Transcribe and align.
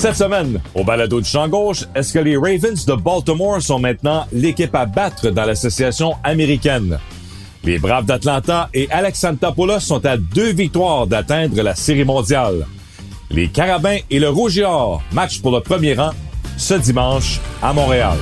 Cette 0.00 0.16
semaine, 0.16 0.58
au 0.74 0.82
balado 0.82 1.20
du 1.20 1.28
champ 1.28 1.46
gauche, 1.46 1.84
est-ce 1.94 2.14
que 2.14 2.20
les 2.20 2.34
Ravens 2.34 2.86
de 2.86 2.94
Baltimore 2.94 3.60
sont 3.60 3.78
maintenant 3.78 4.24
l'équipe 4.32 4.74
à 4.74 4.86
battre 4.86 5.28
dans 5.28 5.44
l'association 5.44 6.14
américaine? 6.24 6.98
Les 7.64 7.78
Braves 7.78 8.06
d'Atlanta 8.06 8.70
et 8.72 8.88
Alex 8.90 9.20
Santopoulos 9.20 9.80
sont 9.80 10.06
à 10.06 10.16
deux 10.16 10.54
victoires 10.54 11.06
d'atteindre 11.06 11.60
la 11.60 11.74
Série 11.74 12.06
mondiale. 12.06 12.66
Les 13.30 13.48
Carabins 13.48 13.98
et 14.08 14.18
le 14.18 14.30
Rouge 14.30 14.56
et 14.56 14.64
Or 14.64 15.02
matchent 15.12 15.42
pour 15.42 15.52
le 15.52 15.60
premier 15.60 15.92
rang 15.92 16.12
ce 16.56 16.72
dimanche 16.72 17.38
à 17.62 17.74
Montréal. 17.74 18.16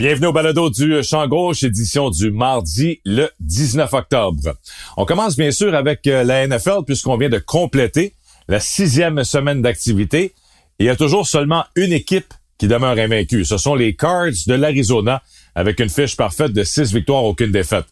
Bienvenue 0.00 0.28
au 0.28 0.32
balado 0.32 0.70
du 0.70 1.02
Champ 1.02 1.28
Gauche, 1.28 1.62
édition 1.62 2.08
du 2.08 2.30
mardi 2.30 3.02
le 3.04 3.28
19 3.40 3.92
octobre. 3.92 4.56
On 4.96 5.04
commence 5.04 5.36
bien 5.36 5.50
sûr 5.50 5.74
avec 5.74 6.06
euh, 6.06 6.24
la 6.24 6.46
NFL 6.46 6.84
puisqu'on 6.86 7.18
vient 7.18 7.28
de 7.28 7.36
compléter 7.36 8.14
la 8.48 8.60
sixième 8.60 9.22
semaine 9.24 9.60
d'activité. 9.60 10.32
Il 10.78 10.86
y 10.86 10.88
a 10.88 10.96
toujours 10.96 11.26
seulement 11.26 11.66
une 11.76 11.92
équipe 11.92 12.32
qui 12.56 12.66
demeure 12.66 12.96
invaincue. 12.98 13.44
Ce 13.44 13.58
sont 13.58 13.74
les 13.74 13.94
Cards 13.94 14.32
de 14.46 14.54
l'Arizona 14.54 15.22
avec 15.54 15.80
une 15.80 15.90
fiche 15.90 16.16
parfaite 16.16 16.54
de 16.54 16.64
six 16.64 16.94
victoires, 16.94 17.24
aucune 17.24 17.52
défaite. 17.52 17.84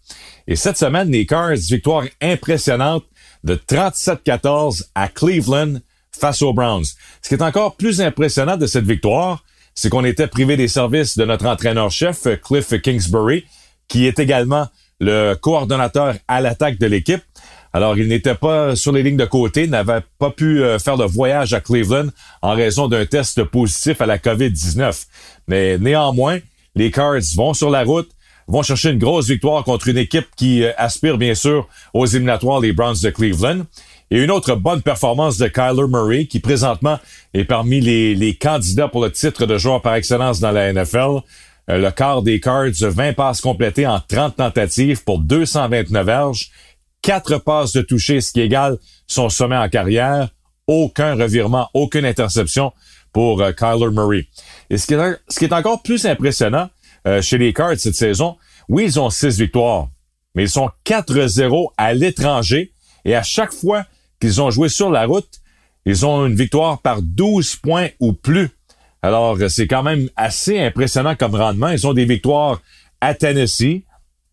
Et 0.46 0.56
cette 0.56 0.78
semaine, 0.78 1.10
les 1.10 1.26
Cards, 1.26 1.56
victoire 1.56 2.04
impressionnante 2.22 3.04
de 3.44 3.54
37-14 3.54 4.84
à 4.94 5.08
Cleveland 5.08 5.74
face 6.18 6.40
aux 6.40 6.54
Browns. 6.54 6.86
Ce 7.20 7.28
qui 7.28 7.34
est 7.34 7.42
encore 7.42 7.76
plus 7.76 8.00
impressionnant 8.00 8.56
de 8.56 8.66
cette 8.66 8.86
victoire, 8.86 9.44
c'est 9.78 9.90
qu'on 9.90 10.04
était 10.04 10.26
privé 10.26 10.56
des 10.56 10.66
services 10.66 11.16
de 11.16 11.24
notre 11.24 11.46
entraîneur-chef, 11.46 12.26
Cliff 12.42 12.82
Kingsbury, 12.82 13.44
qui 13.86 14.06
est 14.06 14.18
également 14.18 14.66
le 14.98 15.34
coordonnateur 15.34 16.16
à 16.26 16.40
l'attaque 16.40 16.78
de 16.78 16.86
l'équipe. 16.88 17.22
Alors, 17.72 17.96
il 17.96 18.08
n'était 18.08 18.34
pas 18.34 18.74
sur 18.74 18.90
les 18.90 19.04
lignes 19.04 19.16
de 19.16 19.24
côté, 19.24 19.68
n'avait 19.68 20.00
pas 20.18 20.30
pu 20.30 20.64
euh, 20.64 20.80
faire 20.80 20.96
le 20.96 21.04
voyage 21.04 21.54
à 21.54 21.60
Cleveland 21.60 22.08
en 22.42 22.56
raison 22.56 22.88
d'un 22.88 23.06
test 23.06 23.44
positif 23.44 24.00
à 24.00 24.06
la 24.06 24.18
COVID-19. 24.18 25.06
Mais 25.46 25.78
néanmoins, 25.78 26.40
les 26.74 26.90
Cards 26.90 27.20
vont 27.36 27.54
sur 27.54 27.70
la 27.70 27.84
route, 27.84 28.10
vont 28.48 28.64
chercher 28.64 28.90
une 28.90 28.98
grosse 28.98 29.28
victoire 29.28 29.62
contre 29.62 29.86
une 29.86 29.98
équipe 29.98 30.26
qui 30.36 30.64
euh, 30.64 30.72
aspire 30.76 31.18
bien 31.18 31.36
sûr 31.36 31.68
aux 31.94 32.06
éliminatoires, 32.06 32.58
les 32.58 32.72
Browns 32.72 32.96
de 33.00 33.10
Cleveland. 33.10 33.60
Et 34.10 34.22
une 34.22 34.30
autre 34.30 34.54
bonne 34.54 34.80
performance 34.80 35.36
de 35.36 35.48
Kyler 35.48 35.86
Murray, 35.86 36.26
qui 36.26 36.40
présentement 36.40 36.98
est 37.34 37.44
parmi 37.44 37.80
les, 37.80 38.38
candidats 38.40 38.88
pour 38.88 39.04
le 39.04 39.12
titre 39.12 39.44
de 39.44 39.58
joueur 39.58 39.82
par 39.82 39.94
excellence 39.94 40.40
dans 40.40 40.50
la 40.50 40.72
NFL. 40.72 41.20
Euh, 41.70 41.78
le 41.78 41.90
quart 41.90 42.22
des 42.22 42.40
Cards, 42.40 42.70
20 42.80 43.12
passes 43.12 43.42
complétées 43.42 43.86
en 43.86 44.00
30 44.00 44.36
tentatives 44.36 45.04
pour 45.04 45.18
229 45.18 46.06
verges, 46.06 46.50
4 47.02 47.38
passes 47.38 47.72
de 47.72 47.82
toucher, 47.82 48.22
ce 48.22 48.32
qui 48.32 48.40
égale 48.40 48.78
son 49.06 49.28
sommet 49.28 49.56
en 49.56 49.68
carrière, 49.68 50.30
aucun 50.66 51.14
revirement, 51.14 51.68
aucune 51.74 52.06
interception 52.06 52.72
pour 53.12 53.42
euh, 53.42 53.52
Kyler 53.52 53.90
Murray. 53.90 54.26
Et 54.70 54.78
ce 54.78 54.86
qui 54.86 54.94
est, 54.94 55.16
ce 55.28 55.38
qui 55.38 55.44
est 55.44 55.52
encore 55.52 55.82
plus 55.82 56.06
impressionnant 56.06 56.70
euh, 57.06 57.20
chez 57.20 57.36
les 57.36 57.52
Cards 57.52 57.78
cette 57.78 57.94
saison, 57.94 58.36
oui, 58.70 58.84
ils 58.84 59.00
ont 59.00 59.10
6 59.10 59.38
victoires, 59.38 59.88
mais 60.34 60.44
ils 60.44 60.50
sont 60.50 60.70
4-0 60.86 61.68
à 61.76 61.92
l'étranger 61.92 62.72
et 63.04 63.14
à 63.14 63.22
chaque 63.22 63.52
fois 63.52 63.84
qu'ils 64.20 64.40
ont 64.40 64.50
joué 64.50 64.68
sur 64.68 64.90
la 64.90 65.06
route, 65.06 65.40
ils 65.86 66.04
ont 66.04 66.26
une 66.26 66.34
victoire 66.34 66.80
par 66.80 67.02
12 67.02 67.56
points 67.56 67.88
ou 68.00 68.12
plus. 68.12 68.50
Alors, 69.02 69.38
c'est 69.48 69.66
quand 69.66 69.82
même 69.82 70.08
assez 70.16 70.60
impressionnant 70.60 71.14
comme 71.14 71.34
rendement. 71.34 71.68
Ils 71.68 71.86
ont 71.86 71.94
des 71.94 72.04
victoires 72.04 72.60
à 73.00 73.14
Tennessee, 73.14 73.82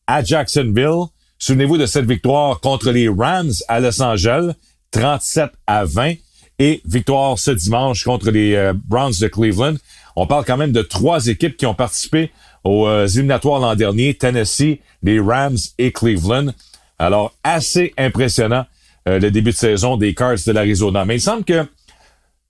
à 0.08 0.24
Jacksonville. 0.24 1.06
Souvenez-vous 1.38 1.78
de 1.78 1.86
cette 1.86 2.06
victoire 2.06 2.60
contre 2.60 2.92
les 2.92 3.08
Rams 3.08 3.54
à 3.68 3.80
Los 3.80 4.02
Angeles, 4.02 4.54
37 4.92 5.52
à 5.68 5.86
20, 5.86 6.16
et 6.60 6.82
victoire 6.86 7.38
ce 7.38 7.52
dimanche 7.52 8.04
contre 8.04 8.32
les 8.32 8.56
euh, 8.56 8.74
Browns 8.74 9.14
de 9.20 9.28
Cleveland. 9.28 9.76
On 10.16 10.26
parle 10.26 10.46
quand 10.46 10.58
même 10.58 10.72
de 10.72 10.82
trois 10.82 11.28
équipes 11.28 11.58
qui 11.58 11.66
ont 11.66 11.76
participé 11.76 12.32
aux 12.64 12.88
euh, 12.88 13.08
éliminatoires 13.08 13.60
l'an 13.60 13.76
dernier, 13.76 14.14
Tennessee, 14.14 14.80
les 15.04 15.20
Rams 15.20 15.58
et 15.78 15.92
Cleveland. 15.92 16.54
Alors, 16.98 17.34
assez 17.44 17.94
impressionnant 17.98 18.66
euh, 19.08 19.20
le 19.20 19.32
début 19.32 19.52
de 19.52 19.56
saison 19.56 19.98
des 19.98 20.14
Cards 20.14 20.38
de 20.46 20.52
l'Arizona. 20.52 21.06
Mais 21.06 21.18
il 21.18 21.22
semble 21.22 21.44
que 21.44 21.66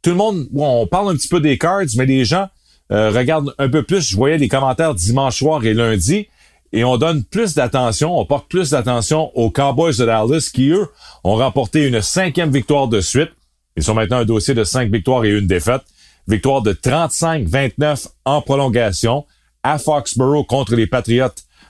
tout 0.01 0.11
le 0.11 0.16
monde, 0.16 0.47
bon, 0.51 0.83
on 0.83 0.88
parle 0.88 1.11
un 1.11 1.16
petit 1.16 1.27
peu 1.27 1.39
des 1.39 1.57
Cards, 1.57 1.85
mais 1.97 2.05
les 2.05 2.25
gens 2.25 2.47
euh, 2.91 3.09
regardent 3.09 3.53
un 3.57 3.69
peu 3.69 3.83
plus. 3.83 4.09
Je 4.09 4.16
voyais 4.16 4.38
les 4.38 4.47
commentaires 4.47 4.93
dimanche 4.93 5.39
soir 5.39 5.66
et 5.66 5.73
lundi, 5.73 6.27
et 6.71 6.83
on 6.83 6.97
donne 6.97 7.23
plus 7.23 7.55
d'attention, 7.55 8.17
on 8.17 8.25
porte 8.25 8.49
plus 8.49 8.71
d'attention 8.71 9.31
aux 9.38 9.49
Cowboys 9.49 9.97
de 9.97 10.05
Dallas 10.05 10.49
qui, 10.53 10.69
eux, 10.69 10.88
ont 11.23 11.35
remporté 11.35 11.88
une 11.88 12.01
cinquième 12.01 12.51
victoire 12.51 12.87
de 12.87 13.01
suite. 13.01 13.31
Ils 13.77 13.83
sont 13.83 13.93
maintenant 13.93 14.17
un 14.17 14.25
dossier 14.25 14.53
de 14.53 14.63
cinq 14.63 14.91
victoires 14.91 15.25
et 15.25 15.29
une 15.29 15.47
défaite. 15.47 15.81
Victoire 16.27 16.61
de 16.61 16.73
35-29 16.73 18.07
en 18.25 18.41
prolongation 18.41 19.25
à 19.63 19.77
Foxborough 19.77 20.45
contre 20.45 20.75
les 20.75 20.87
Patriots 20.87 21.29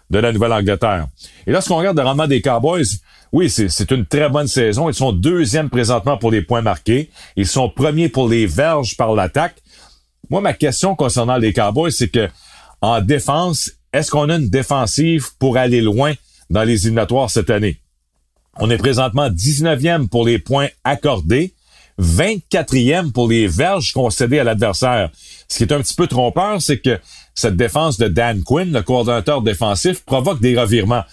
de 0.10 0.20
la 0.20 0.32
Nouvelle-Angleterre. 0.32 1.08
Et 1.48 1.52
lorsqu'on 1.52 1.78
regarde 1.78 1.98
le 1.98 2.04
rendement 2.04 2.28
des 2.28 2.42
Cowboys, 2.42 2.86
oui, 3.32 3.50
c'est 3.50 3.92
une 3.92 4.06
très 4.06 4.30
bonne 4.30 4.48
saison. 4.48 4.88
Ils 4.88 4.96
sont 4.96 5.12
deuxième 5.12 5.70
présentement 5.70 6.18
pour 6.18 6.32
les 6.32 6.42
points 6.42 6.62
marqués. 6.62 7.10
Ils 7.36 7.48
sont 7.48 7.70
premiers 7.70 8.08
pour 8.08 8.30
les 8.30 8.46
verges 8.46 8.96
par 8.96 9.14
l'attaque. 9.14 9.62
Moi, 10.30 10.42
ma 10.42 10.54
question 10.54 10.96
concernant 10.96 11.38
les 11.38 11.54
Cowboys, 11.54 11.92
c'est 11.92 12.08
que 12.08 12.30
en 12.82 13.02
défense, 13.02 13.72
est-ce 13.92 14.12
qu'on 14.12 14.30
a 14.30 14.36
une 14.36 14.50
défensive 14.50 15.30
pour 15.40 15.58
aller 15.58 15.82
loin 15.82 16.14
dans 16.50 16.64
les 16.64 16.86
éliminatoires 16.86 17.30
cette 17.30 17.50
année? 17.50 17.80
On 18.58 18.70
est 18.70 18.78
présentement 18.78 19.30
19e 19.30 20.08
pour 20.08 20.26
les 20.26 20.40
points 20.40 20.68
accordés, 20.84 21.54
24e 22.00 23.12
pour 23.12 23.30
les 23.30 23.48
verges 23.48 23.94
concédées 23.94 24.40
à 24.40 24.44
l'adversaire. 24.44 25.10
Ce 25.48 25.58
qui 25.58 25.64
est 25.64 25.74
un 25.74 25.82
petit 25.82 25.96
peu 25.96 26.08
trompeur, 26.08 26.62
c'est 26.62 26.80
que 26.80 27.00
cette 27.34 27.56
défense 27.56 27.98
de 27.98 28.08
Dan 28.08 28.44
Quinn, 28.44 28.72
le 28.72 28.82
coordonnateur 28.82 29.42
défensif, 29.42 30.04
provoque 30.04 30.42
des 30.42 30.60
revirements. 30.60 31.04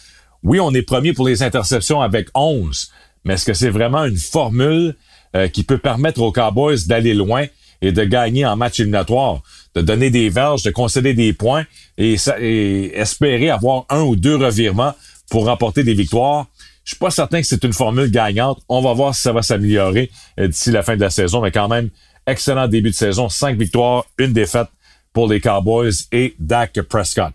Oui, 0.43 0.59
on 0.61 0.73
est 0.73 0.83
premier 0.83 1.13
pour 1.13 1.29
les 1.29 1.43
interceptions 1.43 2.01
avec 2.01 2.29
11, 2.35 2.91
mais 3.25 3.35
est-ce 3.35 3.45
que 3.45 3.55
c'est 3.55 3.71
vraiment 3.71 4.05
une 4.05 4.17
formule 4.17 4.97
euh, 5.37 5.49
qui 5.49 5.63
peut 5.63 5.79
permettre 5.79 6.21
aux 6.21 6.33
Cowboys 6.33 6.87
d'aller 6.87 7.15
loin 7.15 7.47
et 7.81 7.93
de 7.93 8.05
gagner 8.05 8.45
en 8.45 8.57
match 8.57 8.81
éliminatoire, 8.81 9.41
de 9.75 9.81
donner 9.81 10.11
des 10.11 10.29
verges, 10.31 10.63
de 10.63 10.71
concéder 10.71 11.15
des 11.15 11.33
points 11.33 11.65
et, 11.99 12.17
et 12.41 12.97
espérer 12.99 13.51
avoir 13.51 13.87
un 13.89 14.03
ou 14.03 14.17
deux 14.17 14.37
revirements 14.37 14.95
pour 15.31 15.47
remporter 15.47 15.85
des 15.85 15.95
victoires? 15.95 16.47
Je 16.85 16.91
suis 16.91 16.99
pas 16.99 17.11
certain 17.11 17.41
que 17.41 17.47
c'est 17.47 17.63
une 17.65 17.73
formule 17.73 18.11
gagnante. 18.11 18.61
On 18.69 18.81
va 18.81 18.93
voir 18.93 19.15
si 19.15 19.23
ça 19.23 19.33
va 19.33 19.43
s'améliorer 19.43 20.11
euh, 20.41 20.49
d'ici 20.49 20.71
la 20.71 20.83
fin 20.83 20.97
de 20.97 21.01
la 21.01 21.11
saison, 21.11 21.41
mais 21.41 21.53
quand 21.53 21.69
même, 21.69 21.91
excellent 22.27 22.69
début 22.69 22.91
de 22.91 22.95
saison. 22.95 23.29
Cinq 23.29 23.59
victoires, 23.59 24.05
une 24.19 24.33
défaite 24.33 24.69
pour 25.13 25.29
les 25.29 25.41
Cowboys 25.41 25.93
et 26.11 26.35
Dak 26.39 26.81
Prescott. 26.83 27.33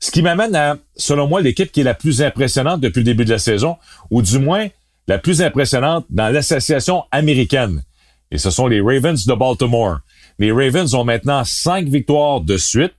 Ce 0.00 0.10
qui 0.10 0.22
m'amène 0.22 0.54
à, 0.54 0.76
selon 0.96 1.26
moi, 1.26 1.40
l'équipe 1.40 1.72
qui 1.72 1.80
est 1.80 1.84
la 1.84 1.94
plus 1.94 2.22
impressionnante 2.22 2.80
depuis 2.80 3.00
le 3.00 3.04
début 3.04 3.24
de 3.24 3.30
la 3.30 3.38
saison, 3.38 3.76
ou 4.10 4.22
du 4.22 4.38
moins 4.38 4.68
la 5.08 5.18
plus 5.18 5.42
impressionnante 5.42 6.06
dans 6.10 6.28
l'association 6.28 7.04
américaine. 7.10 7.82
Et 8.30 8.38
ce 8.38 8.50
sont 8.50 8.66
les 8.66 8.80
Ravens 8.80 9.26
de 9.26 9.34
Baltimore. 9.34 10.00
Les 10.38 10.52
Ravens 10.52 10.94
ont 10.94 11.04
maintenant 11.04 11.42
cinq 11.44 11.88
victoires 11.88 12.40
de 12.40 12.56
suite. 12.56 12.92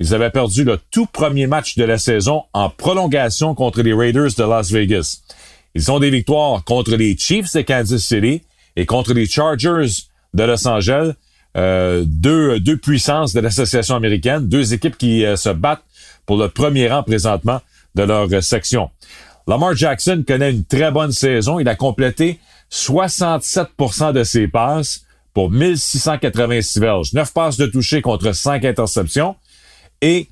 Ils 0.00 0.14
avaient 0.14 0.30
perdu 0.30 0.64
le 0.64 0.78
tout 0.90 1.06
premier 1.06 1.46
match 1.46 1.76
de 1.76 1.84
la 1.84 1.98
saison 1.98 2.44
en 2.52 2.68
prolongation 2.68 3.54
contre 3.54 3.82
les 3.82 3.92
Raiders 3.92 4.34
de 4.36 4.42
Las 4.44 4.70
Vegas. 4.70 5.20
Ils 5.74 5.90
ont 5.90 5.98
des 5.98 6.10
victoires 6.10 6.64
contre 6.64 6.96
les 6.96 7.16
Chiefs 7.16 7.52
de 7.54 7.62
Kansas 7.62 8.02
City 8.02 8.42
et 8.76 8.86
contre 8.86 9.12
les 9.12 9.26
Chargers 9.26 9.90
de 10.34 10.42
Los 10.42 10.66
Angeles. 10.66 11.12
Euh, 11.56 12.04
deux, 12.06 12.58
deux 12.58 12.76
puissances 12.76 13.32
de 13.32 13.40
l'association 13.40 13.94
américaine, 13.94 14.48
deux 14.48 14.74
équipes 14.74 14.98
qui 14.98 15.24
euh, 15.24 15.36
se 15.36 15.50
battent 15.50 15.84
pour 16.26 16.36
le 16.36 16.48
premier 16.48 16.88
rang 16.88 17.04
présentement 17.04 17.60
de 17.94 18.02
leur 18.02 18.26
euh, 18.32 18.40
section. 18.40 18.90
Lamar 19.46 19.76
Jackson 19.76 20.24
connaît 20.26 20.50
une 20.50 20.64
très 20.64 20.90
bonne 20.90 21.12
saison. 21.12 21.60
Il 21.60 21.68
a 21.68 21.76
complété 21.76 22.40
67% 22.72 24.12
de 24.12 24.24
ses 24.24 24.48
passes 24.48 25.04
pour 25.32 25.50
1686 25.50 26.80
verges. 26.80 27.12
9 27.12 27.32
passes 27.32 27.56
de 27.56 27.66
toucher 27.66 28.02
contre 28.02 28.32
5 28.32 28.64
interceptions. 28.64 29.36
Et 30.00 30.28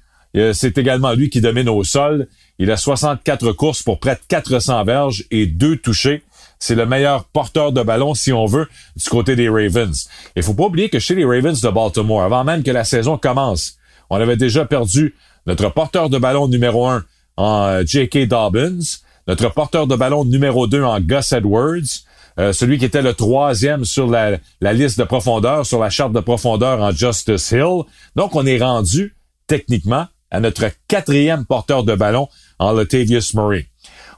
c'est 0.53 0.79
également 0.79 1.13
lui 1.13 1.29
qui 1.29 1.41
domine 1.41 1.69
au 1.69 1.85
sol. 1.85 2.27
Il 2.59 2.71
a 2.71 2.77
64 2.77 3.53
courses 3.53 3.83
pour 3.83 4.01
près 4.01 4.15
de 4.15 4.21
400 4.29 4.85
verges 4.85 5.25
et 5.31 5.47
2 5.47 5.77
touchés 5.77 6.23
c'est 6.63 6.77
le 6.77 6.87
meilleur 6.87 7.25
porteur 7.25 7.73
de 7.73 7.83
ballon, 7.83 8.15
si 8.15 8.33
on 8.33 8.47
veut, 8.47 8.69
du 8.95 9.09
côté 9.09 9.35
des 9.35 9.49
Ravens. 9.49 10.09
Il 10.37 10.45
faut 10.45 10.55
pas 10.55 10.67
oublier 10.67 10.89
que 10.89 11.01
chez 11.01 11.17
les 11.17 11.25
Ravens 11.25 11.61
de 11.61 11.69
Baltimore, 11.69 12.23
avant 12.23 12.45
même 12.45 12.63
que 12.63 12.71
la 12.71 12.85
saison 12.85 13.19
commence, 13.19 13.79
on 14.11 14.21
avait 14.21 14.37
déjà 14.37 14.65
perdu 14.65 15.17
notre 15.47 15.71
porteur 15.71 16.09
de 16.09 16.19
ballon 16.19 16.47
numéro 16.47 16.87
un 16.87 17.05
en 17.37 17.65
euh, 17.65 17.83
J.K. 17.85 18.29
Dobbins, 18.29 18.79
notre 19.27 19.53
porteur 19.53 19.89
de 19.89 19.97
ballon 19.97 20.25
numéro 20.25 20.69
2 20.69 20.85
en 20.85 21.01
Gus 21.01 21.33
Edwards, 21.33 22.05
euh, 22.39 22.53
celui 22.53 22.79
qui 22.79 22.85
était 22.85 23.03
le 23.03 23.15
troisième 23.15 23.85
sur 23.85 24.07
la, 24.07 24.39
liste 24.73 25.01
de 25.01 25.05
profondeur, 25.05 25.67
sur 25.67 25.81
la 25.81 25.91
charte 25.91 26.13
de 26.13 26.21
profondeur 26.21 26.81
en 26.81 26.93
Justice 26.93 27.51
Hill. 27.51 27.83
Donc, 28.15 28.37
on 28.37 28.47
est 28.47 28.63
rendu, 28.63 29.17
techniquement, 29.47 30.07
à 30.31 30.41
notre 30.41 30.71
quatrième 30.89 31.45
porteur 31.45 31.85
de 31.85 31.95
ballon 31.95 32.29
en 32.59 32.73
Latavius 32.73 33.35
Murray. 33.35 33.67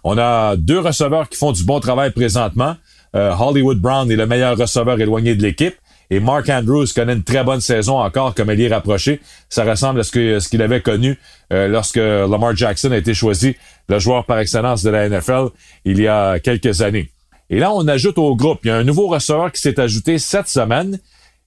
On 0.04 0.18
a 0.18 0.56
deux 0.56 0.78
receveurs 0.78 1.28
qui 1.28 1.38
font 1.38 1.52
du 1.52 1.64
bon 1.64 1.80
travail 1.80 2.10
présentement. 2.10 2.76
Euh, 3.16 3.32
Hollywood 3.32 3.80
Brown 3.80 4.10
est 4.10 4.16
le 4.16 4.26
meilleur 4.26 4.56
receveur 4.56 5.00
éloigné 5.00 5.34
de 5.34 5.42
l'équipe. 5.42 5.74
Et 6.10 6.20
Mark 6.20 6.48
Andrews 6.50 6.86
connaît 6.94 7.14
une 7.14 7.22
très 7.22 7.42
bonne 7.42 7.62
saison 7.62 7.98
encore 7.98 8.34
comme 8.34 8.50
est 8.50 8.68
rapproché. 8.68 9.20
Ça 9.48 9.64
ressemble 9.64 10.00
à 10.00 10.02
ce 10.02 10.12
qu'il 10.12 10.40
ce 10.40 10.48
qu'il 10.48 10.60
avait 10.60 10.82
connu 10.82 11.18
euh, 11.52 11.66
lorsque 11.66 11.96
Lamar 11.96 12.54
Jackson 12.54 12.92
a 12.92 12.98
été 12.98 13.14
choisi 13.14 13.56
le 13.88 13.98
joueur 13.98 14.26
par 14.26 14.38
excellence 14.38 14.82
de 14.82 14.90
la 14.90 15.08
NFL 15.08 15.48
il 15.84 16.00
y 16.00 16.06
a 16.06 16.38
quelques 16.38 16.82
années. 16.82 17.10
Et 17.50 17.58
là, 17.58 17.72
on 17.72 17.86
ajoute 17.88 18.18
au 18.18 18.34
groupe, 18.36 18.60
il 18.64 18.68
y 18.68 18.70
a 18.70 18.76
un 18.76 18.84
nouveau 18.84 19.06
receveur 19.08 19.52
qui 19.52 19.60
s'est 19.60 19.78
ajouté 19.80 20.18
cette 20.18 20.48
semaine. 20.48 20.98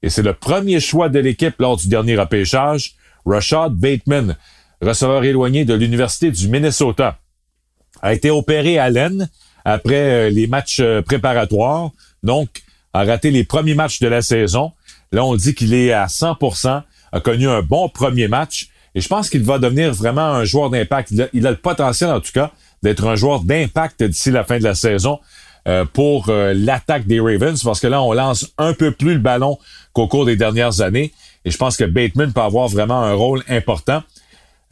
Et 0.03 0.09
c'est 0.09 0.21
le 0.21 0.33
premier 0.33 0.79
choix 0.79 1.09
de 1.09 1.19
l'équipe 1.19 1.55
lors 1.59 1.77
du 1.77 1.87
dernier 1.87 2.15
repêchage, 2.15 2.93
Rashad 3.27 3.73
Bateman, 3.73 4.35
receveur 4.81 5.23
éloigné 5.23 5.65
de 5.65 5.73
l'Université 5.73 6.31
du 6.31 6.47
Minnesota 6.47 7.19
a 8.01 8.13
été 8.13 8.29
opéré 8.29 8.79
à 8.79 8.89
l'aine 8.89 9.29
après 9.65 9.95
euh, 9.95 10.29
les 10.29 10.47
matchs 10.47 10.79
euh, 10.79 11.01
préparatoires, 11.01 11.91
donc 12.23 12.63
a 12.93 13.03
raté 13.03 13.31
les 13.31 13.43
premiers 13.43 13.75
matchs 13.75 13.99
de 13.99 14.07
la 14.07 14.21
saison. 14.21 14.71
Là, 15.11 15.25
on 15.25 15.35
dit 15.35 15.53
qu'il 15.53 15.73
est 15.73 15.91
à 15.91 16.05
100%, 16.05 16.83
a 17.11 17.19
connu 17.19 17.47
un 17.47 17.61
bon 17.61 17.89
premier 17.89 18.27
match, 18.27 18.69
et 18.95 19.01
je 19.01 19.07
pense 19.07 19.29
qu'il 19.29 19.43
va 19.43 19.59
devenir 19.59 19.93
vraiment 19.93 20.33
un 20.33 20.45
joueur 20.45 20.69
d'impact. 20.69 21.13
Il, 21.33 21.45
a 21.45 21.51
le 21.51 21.57
potentiel, 21.57 22.09
en 22.11 22.21
tout 22.21 22.31
cas, 22.33 22.51
d'être 22.81 23.05
un 23.05 23.15
joueur 23.15 23.41
d'impact 23.41 24.03
d'ici 24.03 24.31
la 24.31 24.43
fin 24.43 24.57
de 24.57 24.63
la 24.63 24.75
saison 24.75 25.19
euh, 25.67 25.85
pour 25.85 26.29
l'attaque 26.29 27.07
des 27.07 27.19
Ravens, 27.19 27.61
parce 27.63 27.79
que 27.79 27.87
là, 27.87 28.01
on 28.01 28.13
lance 28.13 28.53
un 28.57 28.73
peu 28.73 28.91
plus 28.91 29.13
le 29.13 29.19
ballon 29.19 29.57
qu'au 29.93 30.07
cours 30.07 30.25
des 30.25 30.35
dernières 30.35 30.81
années, 30.81 31.11
et 31.47 31.51
je 31.51 31.57
pense 31.57 31.77
que 31.77 31.85
Bateman 31.85 32.33
peut 32.33 32.41
avoir 32.41 32.67
vraiment 32.67 33.01
un 33.03 33.13
rôle 33.13 33.43
important. 33.47 34.03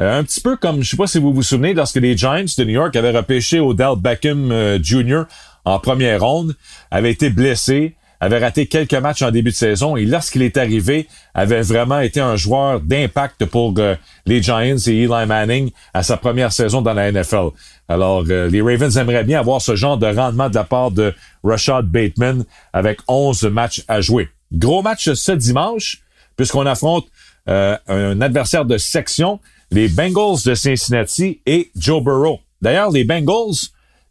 Euh, 0.01 0.19
un 0.19 0.23
petit 0.23 0.41
peu 0.41 0.57
comme, 0.57 0.83
je 0.83 0.89
sais 0.89 0.97
pas 0.97 1.07
si 1.07 1.19
vous 1.19 1.33
vous 1.33 1.43
souvenez, 1.43 1.73
lorsque 1.73 1.95
les 1.95 2.17
Giants 2.17 2.43
de 2.57 2.63
New 2.65 2.71
York 2.71 2.93
avaient 2.97 3.15
repêché 3.15 3.61
Odell 3.61 3.95
Beckham 3.97 4.51
euh, 4.51 4.77
Jr. 4.81 5.23
en 5.63 5.79
première 5.79 6.21
ronde, 6.21 6.55
avait 6.91 7.11
été 7.11 7.29
blessé, 7.29 7.95
avait 8.19 8.39
raté 8.39 8.67
quelques 8.67 8.93
matchs 8.93 9.21
en 9.21 9.31
début 9.31 9.51
de 9.51 9.55
saison 9.55 9.95
et 9.95 10.05
lorsqu'il 10.05 10.41
est 10.41 10.57
arrivé, 10.57 11.07
avait 11.33 11.61
vraiment 11.61 11.99
été 11.99 12.19
un 12.19 12.35
joueur 12.35 12.81
d'impact 12.81 13.45
pour 13.45 13.73
euh, 13.77 13.95
les 14.25 14.41
Giants 14.41 14.77
et 14.87 15.03
Eli 15.03 15.07
Manning 15.07 15.71
à 15.93 16.03
sa 16.03 16.17
première 16.17 16.51
saison 16.51 16.81
dans 16.81 16.93
la 16.93 17.11
NFL. 17.11 17.49
Alors, 17.87 18.23
les 18.23 18.61
Ravens 18.61 18.97
aimeraient 18.97 19.23
bien 19.23 19.39
avoir 19.39 19.61
ce 19.61 19.75
genre 19.75 19.97
de 19.97 20.07
rendement 20.07 20.49
de 20.49 20.55
la 20.55 20.63
part 20.63 20.89
de 20.89 21.13
Rashad 21.43 21.85
Bateman 21.85 22.43
avec 22.73 22.99
11 23.07 23.43
matchs 23.45 23.83
à 23.87 24.01
jouer. 24.01 24.29
Gros 24.51 24.81
match 24.81 25.13
ce 25.13 25.31
dimanche, 25.31 26.01
puisqu'on 26.35 26.65
affronte 26.65 27.05
un 27.45 28.21
adversaire 28.21 28.65
de 28.65 28.79
section 28.79 29.39
les 29.71 29.87
Bengals 29.89 30.43
de 30.45 30.55
Cincinnati 30.55 31.41
et 31.45 31.71
Joe 31.75 32.03
Burrow. 32.03 32.39
D'ailleurs, 32.61 32.91
les 32.91 33.03
Bengals, 33.03 33.55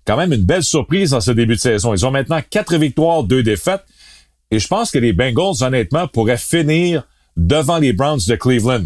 quand 0.06 0.16
même 0.16 0.32
une 0.32 0.42
belle 0.42 0.62
surprise 0.62 1.10
dans 1.10 1.20
ce 1.20 1.30
début 1.30 1.54
de 1.54 1.60
saison. 1.60 1.94
Ils 1.94 2.04
ont 2.04 2.10
maintenant 2.10 2.40
quatre 2.48 2.76
victoires, 2.76 3.22
deux 3.22 3.42
défaites. 3.42 3.84
Et 4.54 4.60
je 4.60 4.68
pense 4.68 4.92
que 4.92 4.98
les 4.98 5.12
Bengals, 5.12 5.64
honnêtement, 5.64 6.06
pourraient 6.06 6.38
finir 6.38 7.02
devant 7.36 7.78
les 7.78 7.92
Browns 7.92 8.20
de 8.28 8.36
Cleveland. 8.36 8.84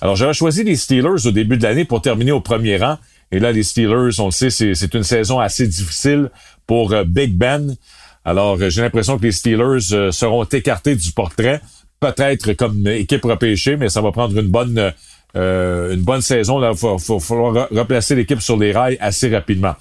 Alors, 0.00 0.16
j'avais 0.16 0.32
choisi 0.32 0.64
les 0.64 0.76
Steelers 0.76 1.26
au 1.26 1.30
début 1.30 1.58
de 1.58 1.62
l'année 1.62 1.84
pour 1.84 2.00
terminer 2.00 2.32
au 2.32 2.40
premier 2.40 2.78
rang. 2.78 2.96
Et 3.30 3.38
là, 3.38 3.52
les 3.52 3.62
Steelers, 3.62 4.18
on 4.18 4.26
le 4.26 4.30
sait, 4.30 4.48
c'est 4.48 4.94
une 4.94 5.02
saison 5.02 5.38
assez 5.38 5.66
difficile 5.66 6.30
pour 6.66 6.94
euh, 6.94 7.04
Big 7.04 7.34
Ben. 7.34 7.76
Alors, 8.24 8.56
euh, 8.58 8.70
j'ai 8.70 8.80
l'impression 8.80 9.18
que 9.18 9.24
les 9.24 9.32
Steelers 9.32 9.92
euh, 9.92 10.10
seront 10.10 10.44
écartés 10.44 10.96
du 10.96 11.12
portrait. 11.12 11.60
Peut-être 12.00 12.54
comme 12.54 12.86
équipe 12.86 13.24
repêchée, 13.24 13.76
mais 13.76 13.90
ça 13.90 14.00
va 14.00 14.12
prendre 14.12 14.38
une 14.38 14.48
bonne 14.48 14.94
une 15.34 16.00
bonne 16.00 16.22
saison. 16.22 16.58
Il 16.58 16.66
va 16.66 17.20
falloir 17.20 17.68
replacer 17.70 18.14
l'équipe 18.14 18.40
sur 18.40 18.56
les 18.56 18.72
rails 18.72 18.96
assez 19.00 19.28
rapidement. 19.28 19.74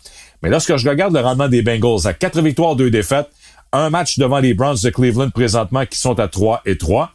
Mais 0.44 0.50
lorsque 0.50 0.75
je 0.75 0.89
regarde 0.89 1.13
le 1.13 1.21
rendement 1.21 1.47
des 1.47 1.62
Bengals, 1.62 2.06
à 2.06 2.13
quatre 2.13 2.41
victoires, 2.41 2.75
deux 2.75 2.91
défaites, 2.91 3.30
un 3.71 3.89
match 3.89 4.18
devant 4.18 4.39
les 4.39 4.54
Browns 4.54 4.77
de 4.83 4.89
Cleveland 4.89 5.30
présentement 5.30 5.86
qui 5.86 5.98
sont 5.98 6.19
à 6.19 6.27
3 6.27 6.62
et 6.66 6.77
3. 6.77 7.12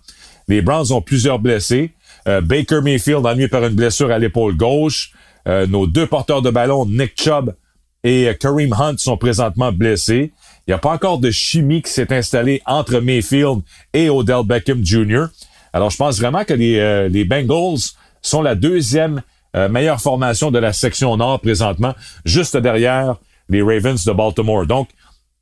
Les 0.49 0.63
Browns 0.63 0.93
ont 0.93 1.03
plusieurs 1.03 1.39
blessés. 1.39 1.93
Euh, 2.29 2.41
Baker 2.41 2.81
Mayfield 2.83 3.27
ennuyé 3.27 3.49
par 3.49 3.65
une 3.65 3.75
blessure 3.75 4.11
à 4.11 4.19
l'épaule 4.19 4.57
gauche. 4.57 5.13
Euh, 5.47 5.67
nos 5.67 5.87
deux 5.87 6.07
porteurs 6.07 6.43
de 6.43 6.51
ballon, 6.51 6.87
Nick 6.87 7.21
Chubb 7.21 7.55
et 8.03 8.31
Kareem 8.39 8.73
Hunt, 8.73 8.97
sont 8.99 9.17
présentement 9.17 9.73
blessés. 9.73 10.33
Il 10.67 10.71
n'y 10.71 10.75
a 10.75 10.79
pas 10.79 10.93
encore 10.93 11.19
de 11.19 11.31
chimie 11.31 11.83
qui 11.83 11.91
s'est 11.91 12.13
installée 12.13 12.63
entre 12.67 13.01
Mayfield 13.01 13.61
et 13.93 14.09
Odell 14.09 14.45
Beckham 14.45 14.85
Jr. 14.85 15.27
Alors, 15.73 15.91
je 15.91 15.97
pense 15.97 16.19
vraiment 16.19 16.45
que 16.45 16.55
les, 16.55 17.09
les 17.09 17.25
Bengals 17.25 17.81
sont 18.23 18.43
la 18.43 18.55
deuxième 18.55 19.23
euh, 19.57 19.69
meilleure 19.69 20.01
formation 20.01 20.51
de 20.51 20.59
la 20.59 20.73
section 20.73 21.17
nord 21.17 21.39
présentement, 21.41 21.95
juste 22.25 22.57
derrière 22.57 23.17
les 23.49 23.63
Ravens 23.63 24.05
de 24.05 24.13
Baltimore. 24.13 24.67
Donc, 24.67 24.89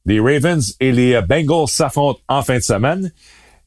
les 0.06 0.20
Ravens 0.20 0.74
et 0.80 0.92
les 0.92 1.20
Bengals 1.22 1.68
s'affrontent 1.68 2.20
en 2.28 2.42
fin 2.42 2.56
de 2.56 2.62
semaine. 2.62 3.12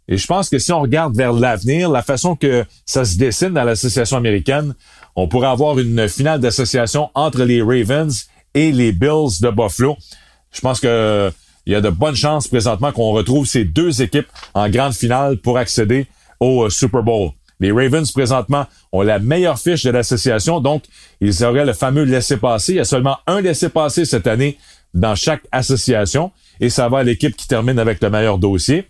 Et 0.07 0.17
je 0.17 0.27
pense 0.27 0.49
que 0.49 0.59
si 0.59 0.71
on 0.71 0.81
regarde 0.81 1.15
vers 1.15 1.33
l'avenir, 1.33 1.89
la 1.89 2.03
façon 2.03 2.35
que 2.35 2.65
ça 2.85 3.05
se 3.05 3.17
dessine 3.17 3.49
dans 3.49 3.63
l'association 3.63 4.17
américaine, 4.17 4.75
on 5.15 5.27
pourrait 5.27 5.47
avoir 5.47 5.79
une 5.79 6.07
finale 6.07 6.39
d'association 6.39 7.09
entre 7.15 7.43
les 7.43 7.61
Ravens 7.61 8.27
et 8.53 8.71
les 8.71 8.91
Bills 8.91 9.39
de 9.41 9.49
Buffalo. 9.49 9.97
Je 10.51 10.61
pense 10.61 10.79
que 10.79 11.31
il 11.65 11.73
y 11.73 11.75
a 11.75 11.81
de 11.81 11.89
bonnes 11.89 12.15
chances 12.15 12.47
présentement 12.47 12.91
qu'on 12.91 13.11
retrouve 13.11 13.47
ces 13.47 13.65
deux 13.65 14.01
équipes 14.01 14.27
en 14.53 14.69
grande 14.69 14.93
finale 14.93 15.37
pour 15.37 15.57
accéder 15.57 16.05
au 16.39 16.65
euh, 16.65 16.69
Super 16.69 17.01
Bowl. 17.01 17.31
Les 17.59 17.71
Ravens, 17.71 18.11
présentement, 18.11 18.65
ont 18.91 19.01
la 19.01 19.17
meilleure 19.17 19.57
fiche 19.57 19.83
de 19.83 19.89
l'association, 19.89 20.59
donc 20.59 20.83
ils 21.21 21.43
auraient 21.43 21.65
le 21.65 21.73
fameux 21.73 22.03
laissez-passer. 22.03 22.73
Il 22.73 22.75
y 22.75 22.81
a 22.81 22.85
seulement 22.85 23.17
un 23.27 23.41
laissez-passer 23.41 24.05
cette 24.05 24.27
année 24.27 24.57
dans 24.95 25.13
chaque 25.13 25.43
association, 25.51 26.31
et 26.59 26.69
ça 26.69 26.89
va 26.89 26.99
à 26.99 27.03
l'équipe 27.03 27.35
qui 27.35 27.47
termine 27.47 27.77
avec 27.77 28.01
le 28.01 28.09
meilleur 28.09 28.39
dossier. 28.39 28.87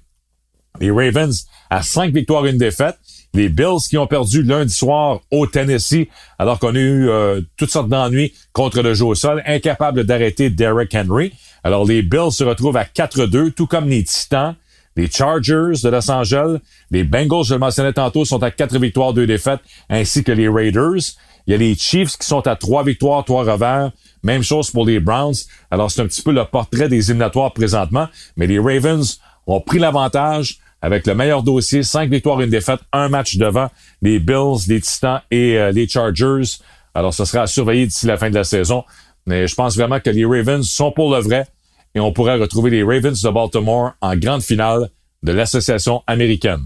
Les 0.80 0.92
Ravens 0.92 1.46
à 1.70 1.82
cinq 1.82 2.14
victoires 2.14 2.46
et 2.46 2.52
une 2.52 2.58
défaite. 2.58 2.98
Les 3.34 3.50
Bills 3.50 3.82
qui 3.90 3.98
ont 3.98 4.08
perdu 4.08 4.44
lundi 4.44 4.74
soir 4.74 5.20
au 5.30 5.46
Tennessee, 5.46 6.08
alors 6.40 6.58
qu'on 6.60 6.74
a 6.74 6.80
eu 6.80 7.10
euh, 7.10 7.42
toutes 7.58 7.70
sortes 7.70 7.90
d'ennuis 7.90 8.34
contre 8.54 8.82
le 8.82 8.94
jeu 8.94 9.06
au 9.06 9.16
sol, 9.16 9.44
incapable 9.46 10.06
d'arrêter 10.06 10.50
Derrick 10.50 10.96
Henry. 10.96 11.34
Alors 11.64 11.86
les 11.86 12.02
Bills 12.02 12.32
se 12.32 12.46
retrouvent 12.46 12.78
à 12.78 12.86
4-2, 12.86 13.52
tout 13.52 13.68
comme 13.68 13.90
les 13.90 14.06
Titans 14.06 14.56
les 14.96 15.10
Chargers 15.12 15.82
de 15.84 15.90
Los 15.90 16.10
Angeles, 16.10 16.60
les 16.92 17.04
Bengals, 17.04 17.44
je 17.44 17.54
le 17.54 17.60
mentionnais 17.60 17.94
tantôt, 17.94 18.26
sont 18.26 18.42
à 18.44 18.52
quatre 18.52 18.78
victoires, 18.80 19.14
deux 19.14 19.28
défaites, 19.28 19.60
ainsi 19.90 20.24
que 20.24 20.32
les 20.32 20.48
Raiders. 20.48 21.16
Il 21.48 21.52
y 21.52 21.54
a 21.54 21.58
les 21.58 21.76
Chiefs 21.76 22.18
qui 22.18 22.26
sont 22.26 22.48
à 22.48 22.56
trois 22.56 22.84
victoires, 22.84 23.24
trois 23.24 23.44
revers. 23.44 23.92
Même 24.26 24.42
chose 24.42 24.72
pour 24.72 24.88
les 24.88 25.00
Browns. 25.00 25.36
Alors, 25.70 25.92
c'est 25.92 26.02
un 26.02 26.08
petit 26.08 26.24
peu 26.24 26.32
le 26.32 26.44
portrait 26.46 26.90
des 26.90 27.12
éliminatoires 27.12 27.54
présentement. 27.54 28.08
Mais 28.36 28.48
les 28.48 28.58
Ravens 28.58 29.20
ont 29.46 29.62
pris 29.62 29.78
l'avantage 29.78 30.58
avec 30.82 31.06
le 31.06 31.14
meilleur 31.14 31.44
dossier, 31.44 31.84
cinq 31.84 32.10
victoires, 32.10 32.42
une 32.42 32.50
défaite, 32.50 32.80
un 32.92 33.08
match 33.08 33.38
devant 33.38 33.70
les 34.02 34.18
Bills, 34.18 34.68
les 34.68 34.82
Titans 34.82 35.22
et 35.30 35.60
euh, 35.60 35.72
les 35.72 35.88
Chargers. 35.88 36.58
Alors, 36.96 37.14
ce 37.14 37.24
sera 37.24 37.44
à 37.44 37.48
surveiller 37.48 37.86
d'ici 37.86 38.08
la 38.08 38.18
fin 38.18 38.32
de 38.32 38.36
la 38.36 38.44
saison. 38.44 38.84
Mais 39.28 39.46
je 39.46 39.54
pense 39.54 39.78
vraiment 39.78 40.00
que 40.00 40.10
les 40.10 40.26
Ravens 40.26 40.68
sont 40.68 40.92
pour 40.92 41.14
le 41.14 41.22
vrai 41.22 41.46
et 41.94 42.00
on 42.00 42.12
pourrait 42.12 42.38
retrouver 42.38 42.72
les 42.72 42.82
Ravens 42.82 43.22
de 43.22 43.30
Baltimore 43.30 43.92
en 44.02 44.16
grande 44.16 44.42
finale 44.42 44.90
de 45.22 45.34
l'association 45.34 46.02
américaine. 46.08 46.66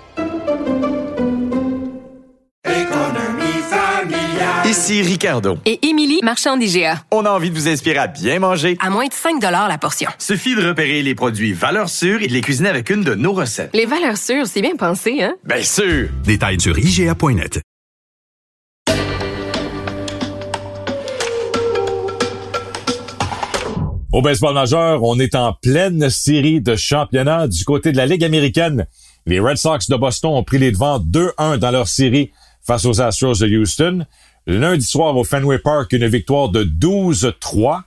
Ici 4.71 5.01
Ricardo. 5.01 5.57
Et 5.65 5.85
Émilie, 5.85 6.21
marchand 6.23 6.55
d'IGA. 6.55 7.03
On 7.11 7.25
a 7.25 7.29
envie 7.29 7.49
de 7.49 7.55
vous 7.55 7.67
inspirer 7.67 7.97
à 7.97 8.07
bien 8.07 8.39
manger. 8.39 8.77
À 8.79 8.89
moins 8.89 9.05
de 9.05 9.11
5 9.11 9.41
la 9.41 9.77
portion. 9.77 10.09
Suffit 10.17 10.55
de 10.55 10.65
repérer 10.65 11.03
les 11.03 11.13
produits 11.13 11.51
valeurs 11.51 11.89
sûres 11.89 12.21
et 12.21 12.27
de 12.27 12.31
les 12.31 12.39
cuisiner 12.39 12.69
avec 12.69 12.89
une 12.89 13.03
de 13.03 13.13
nos 13.13 13.33
recettes. 13.33 13.71
Les 13.73 13.85
valeurs 13.85 14.15
sûres, 14.15 14.47
c'est 14.47 14.61
bien 14.61 14.77
pensé, 14.77 15.23
hein? 15.23 15.33
Bien 15.43 15.61
sûr! 15.61 16.07
Détails 16.23 16.61
sur 16.61 16.79
IGA.net. 16.79 17.59
Au 24.13 24.21
baseball 24.21 24.53
majeur, 24.53 25.03
on 25.03 25.19
est 25.19 25.35
en 25.35 25.51
pleine 25.61 26.09
série 26.09 26.61
de 26.61 26.77
championnats 26.77 27.49
du 27.49 27.65
côté 27.65 27.91
de 27.91 27.97
la 27.97 28.05
Ligue 28.05 28.23
américaine. 28.23 28.87
Les 29.25 29.41
Red 29.41 29.57
Sox 29.57 29.89
de 29.89 29.97
Boston 29.97 30.31
ont 30.31 30.43
pris 30.45 30.59
les 30.59 30.71
devants 30.71 30.99
2-1 30.99 31.57
dans 31.57 31.71
leur 31.71 31.89
série 31.89 32.31
face 32.65 32.85
aux 32.85 33.01
Astros 33.01 33.39
de 33.39 33.47
Houston. 33.47 34.05
Lundi 34.47 34.85
soir 34.85 35.15
au 35.15 35.23
Fenway 35.23 35.59
Park, 35.59 35.93
une 35.93 36.07
victoire 36.07 36.49
de 36.49 36.63
12-3. 36.63 37.81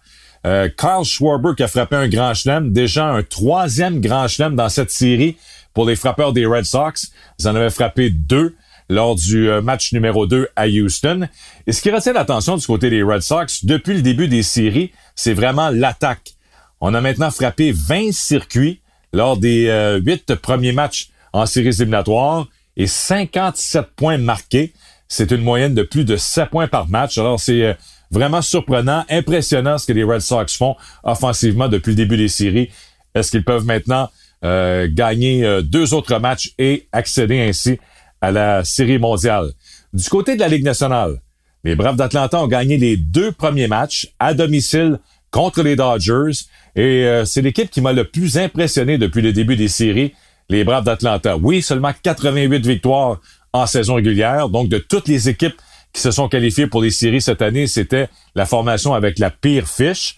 Euh, 0.47 0.69
Kyle 0.69 1.05
Schwarber 1.05 1.53
a 1.59 1.67
frappé 1.67 1.97
un 1.97 2.09
grand 2.09 2.35
chelem, 2.35 2.73
déjà 2.73 3.07
un 3.07 3.23
troisième 3.23 4.01
grand 4.01 4.29
chelem 4.29 4.55
dans 4.55 4.69
cette 4.69 4.91
série 4.91 5.37
pour 5.73 5.87
les 5.87 5.97
frappeurs 5.97 6.33
des 6.33 6.47
Red 6.47 6.65
Sox. 6.65 7.11
Ils 7.41 7.49
en 7.49 7.55
avaient 7.55 7.71
frappé 7.71 8.11
deux 8.11 8.55
lors 8.89 9.17
du 9.17 9.49
euh, 9.49 9.63
match 9.63 9.93
numéro 9.93 10.27
2 10.27 10.49
à 10.55 10.69
Houston. 10.69 11.29
Et 11.67 11.73
ce 11.73 11.83
qui 11.83 11.91
retient 11.91 12.13
l'attention 12.13 12.57
du 12.57 12.67
côté 12.67 12.91
des 12.91 13.03
Red 13.03 13.23
Sox 13.23 13.65
depuis 13.65 13.95
le 13.95 14.03
début 14.03 14.29
des 14.29 14.43
séries, 14.43 14.93
c'est 15.17 15.35
vraiment 15.35 15.71
l'attaque. 15.71 16.35
On 16.81 16.95
a 16.95 17.01
maintenant 17.01 17.31
frappé 17.31 17.73
20 17.73 18.13
circuits 18.13 18.81
lors 19.13 19.37
des 19.39 19.69
euh, 19.69 19.99
huit 19.99 20.35
premiers 20.35 20.73
matchs 20.73 21.09
en 21.33 21.47
séries 21.47 21.69
éliminatoires 21.69 22.47
et 22.77 22.87
57 22.87 23.87
points 23.97 24.19
marqués. 24.19 24.73
C'est 25.15 25.31
une 25.31 25.43
moyenne 25.43 25.75
de 25.75 25.85
plus 25.85 26.05
de 26.05 26.17
7 26.17 26.51
points 26.51 26.67
par 26.67 26.89
match. 26.89 27.19
Alors 27.19 27.39
c'est 27.39 27.63
euh, 27.63 27.75
vraiment 28.11 28.43
surprenant, 28.43 29.05
impressionnant 29.09 29.79
ce 29.79 29.87
que 29.87 29.93
les 29.93 30.03
Red 30.03 30.21
Sox 30.21 30.57
font 30.59 30.75
offensivement 31.05 31.69
depuis 31.69 31.91
le 31.91 31.95
début 31.95 32.17
des 32.17 32.27
séries. 32.27 32.71
Est-ce 33.15 33.31
qu'ils 33.31 33.45
peuvent 33.45 33.65
maintenant 33.65 34.11
euh, 34.45 34.89
gagner 34.91 35.45
euh, 35.45 35.63
deux 35.63 35.95
autres 35.95 36.19
matchs 36.19 36.53
et 36.59 36.89
accéder 36.91 37.41
ainsi 37.41 37.79
à 38.21 38.33
la 38.33 38.65
série 38.65 38.99
mondiale? 38.99 39.53
Du 39.93 40.09
côté 40.09 40.35
de 40.35 40.41
la 40.41 40.49
Ligue 40.49 40.65
nationale, 40.65 41.21
les 41.63 41.77
Braves 41.77 41.95
d'Atlanta 41.95 42.43
ont 42.43 42.49
gagné 42.49 42.77
les 42.77 42.97
deux 42.97 43.31
premiers 43.31 43.69
matchs 43.69 44.13
à 44.19 44.35
domicile 44.35 44.99
contre 45.31 45.63
les 45.63 45.77
Dodgers 45.77 46.33
et 46.75 47.23
c'est 47.25 47.41
l'équipe 47.41 47.71
qui 47.71 47.81
m'a 47.81 47.93
le 47.93 48.05
plus 48.05 48.37
impressionné 48.37 48.99
depuis 48.99 49.23
le 49.23 49.33
début 49.33 49.55
des 49.55 49.69
séries, 49.69 50.13
les 50.49 50.65
Braves 50.65 50.85
d'Atlanta. 50.85 51.37
Oui, 51.37 51.63
seulement 51.63 51.93
88 52.03 52.67
victoires 52.67 53.21
en 53.55 53.67
saison 53.67 53.95
régulière. 53.95 54.51
Donc, 54.51 54.69
de 54.69 54.79
toutes 54.79 55.09
les 55.09 55.31
équipes 55.31 55.57
qui 55.93 56.03
se 56.03 56.11
sont 56.11 56.29
qualifiées 56.29 56.67
pour 56.67 56.83
les 56.83 56.91
séries 56.91 57.23
cette 57.23 57.41
année, 57.41 57.67
c'était 57.69 58.09
la 58.35 58.45
formation 58.45 58.93
avec 58.93 59.19
la 59.19 59.31
pire 59.31 59.69
fiche. 59.69 60.17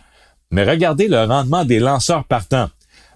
Mais 0.50 0.64
regardez 0.64 1.06
le 1.06 1.22
rendement 1.22 1.64
des 1.64 1.78
lanceurs 1.78 2.24
partants. 2.24 2.70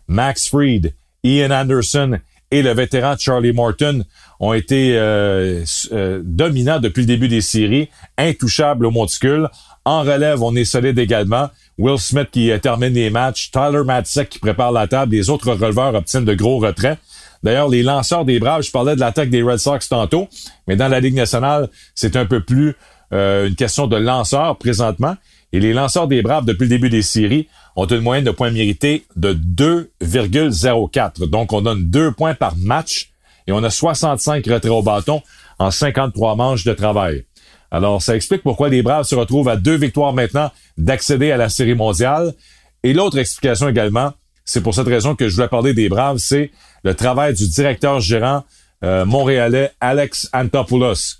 Max 0.07 0.49
Fried, 0.49 0.95
Ian 1.25 1.50
Anderson 1.50 2.19
et 2.50 2.62
le 2.62 2.75
vétéran 2.75 3.15
Charlie 3.19 3.53
Morton 3.53 4.05
ont 4.41 4.53
été 4.53 4.97
euh, 4.97 5.65
euh, 5.93 6.21
dominants 6.23 6.81
depuis 6.81 7.03
le 7.03 7.07
début 7.07 7.29
des 7.29 7.41
séries, 7.41 7.89
intouchables 8.19 8.85
au 8.87 8.91
monticule. 8.91 9.49
En 9.85 10.03
relève, 10.03 10.43
on 10.43 10.55
est 10.55 10.65
solide 10.65 10.99
également. 10.99 11.49
Will 11.79 11.99
Smith 11.99 12.29
qui 12.31 12.50
termine 12.61 12.93
les 12.93 13.09
matchs, 13.09 13.50
Tyler 13.53 13.85
Matzek 13.85 14.29
qui 14.29 14.39
prépare 14.39 14.73
la 14.73 14.87
table, 14.87 15.12
les 15.15 15.31
autres 15.31 15.53
releveurs 15.53 15.95
obtiennent 15.95 16.27
de 16.27 16.35
gros 16.35 16.59
retraits. 16.59 16.99
D'ailleurs, 17.42 17.68
les 17.68 17.82
lanceurs 17.82 18.25
des 18.25 18.38
Braves, 18.38 18.62
je 18.62 18.70
parlais 18.70 18.94
de 18.94 19.00
l'attaque 19.00 19.30
des 19.30 19.42
Red 19.42 19.59
Sox 19.59 19.88
tantôt, 19.88 20.28
mais 20.66 20.76
dans 20.76 20.88
la 20.88 21.00
Ligue 21.00 21.14
nationale, 21.14 21.68
c'est 21.94 22.16
un 22.16 22.26
peu 22.26 22.42
plus 22.42 22.76
euh, 23.12 23.49
une 23.49 23.54
question 23.54 23.87
de 23.87 23.97
lanceurs 23.97 24.56
présentement. 24.59 25.16
Et 25.52 25.61
les 25.61 25.73
lanceurs 25.73 26.06
des 26.06 26.23
Braves, 26.23 26.44
depuis 26.44 26.64
le 26.64 26.68
début 26.68 26.90
des 26.90 27.02
séries, 27.02 27.49
ont 27.76 27.87
une 27.87 28.00
moyenne 28.00 28.25
de 28.25 28.30
points 28.30 28.50
mérités 28.50 29.06
de 29.16 29.32
2,04. 29.32 31.28
Donc, 31.28 31.52
on 31.52 31.61
donne 31.62 31.90
deux 31.90 32.12
points 32.12 32.35
par 32.35 32.56
match 32.56 33.11
et 33.47 33.52
on 33.52 33.62
a 33.64 33.70
65 33.70 34.47
retraits 34.47 34.70
au 34.70 34.82
bâton 34.82 35.23
en 35.59 35.70
53 35.70 36.37
manches 36.37 36.64
de 36.64 36.73
travail. 36.73 37.25
Alors, 37.70 38.02
ça 38.02 38.16
explique 38.16 38.42
pourquoi 38.42 38.68
les 38.68 38.82
Braves 38.82 39.04
se 39.04 39.14
retrouvent 39.14 39.49
à 39.49 39.56
deux 39.56 39.76
victoires 39.76 40.12
maintenant 40.12 40.50
d'accéder 40.76 41.32
à 41.32 41.37
la 41.37 41.49
série 41.49 41.75
mondiale. 41.75 42.35
Et 42.82 42.92
l'autre 42.92 43.18
explication 43.18 43.68
également, 43.68 44.12
c'est 44.50 44.62
pour 44.62 44.75
cette 44.75 44.88
raison 44.88 45.14
que 45.14 45.28
je 45.28 45.37
voulais 45.37 45.47
parler 45.47 45.75
des 45.75 45.88
Braves, 45.88 46.19
c'est 46.19 46.50
le 46.83 46.95
travail 46.95 47.35
du 47.35 47.49
directeur 47.49 48.00
gérant 48.00 48.42
euh, 48.83 49.04
montréalais 49.04 49.71
Alex 49.80 50.28
Antopoulos. 50.33 51.19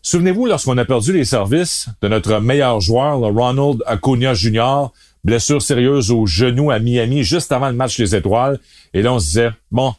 Souvenez-vous, 0.00 0.46
lorsqu'on 0.46 0.78
a 0.78 0.86
perdu 0.86 1.12
les 1.12 1.26
services 1.26 1.88
de 2.00 2.08
notre 2.08 2.40
meilleur 2.40 2.80
joueur, 2.80 3.18
le 3.18 3.26
Ronald 3.26 3.82
Acuna 3.86 4.32
Jr., 4.32 4.86
blessure 5.22 5.60
sérieuse 5.60 6.10
au 6.10 6.24
genou 6.24 6.70
à 6.70 6.78
Miami 6.78 7.24
juste 7.24 7.52
avant 7.52 7.68
le 7.68 7.74
match 7.74 7.98
des 7.98 8.16
étoiles, 8.16 8.58
et 8.94 9.02
là 9.02 9.12
on 9.12 9.18
se 9.18 9.26
disait, 9.26 9.50
bon, 9.70 9.94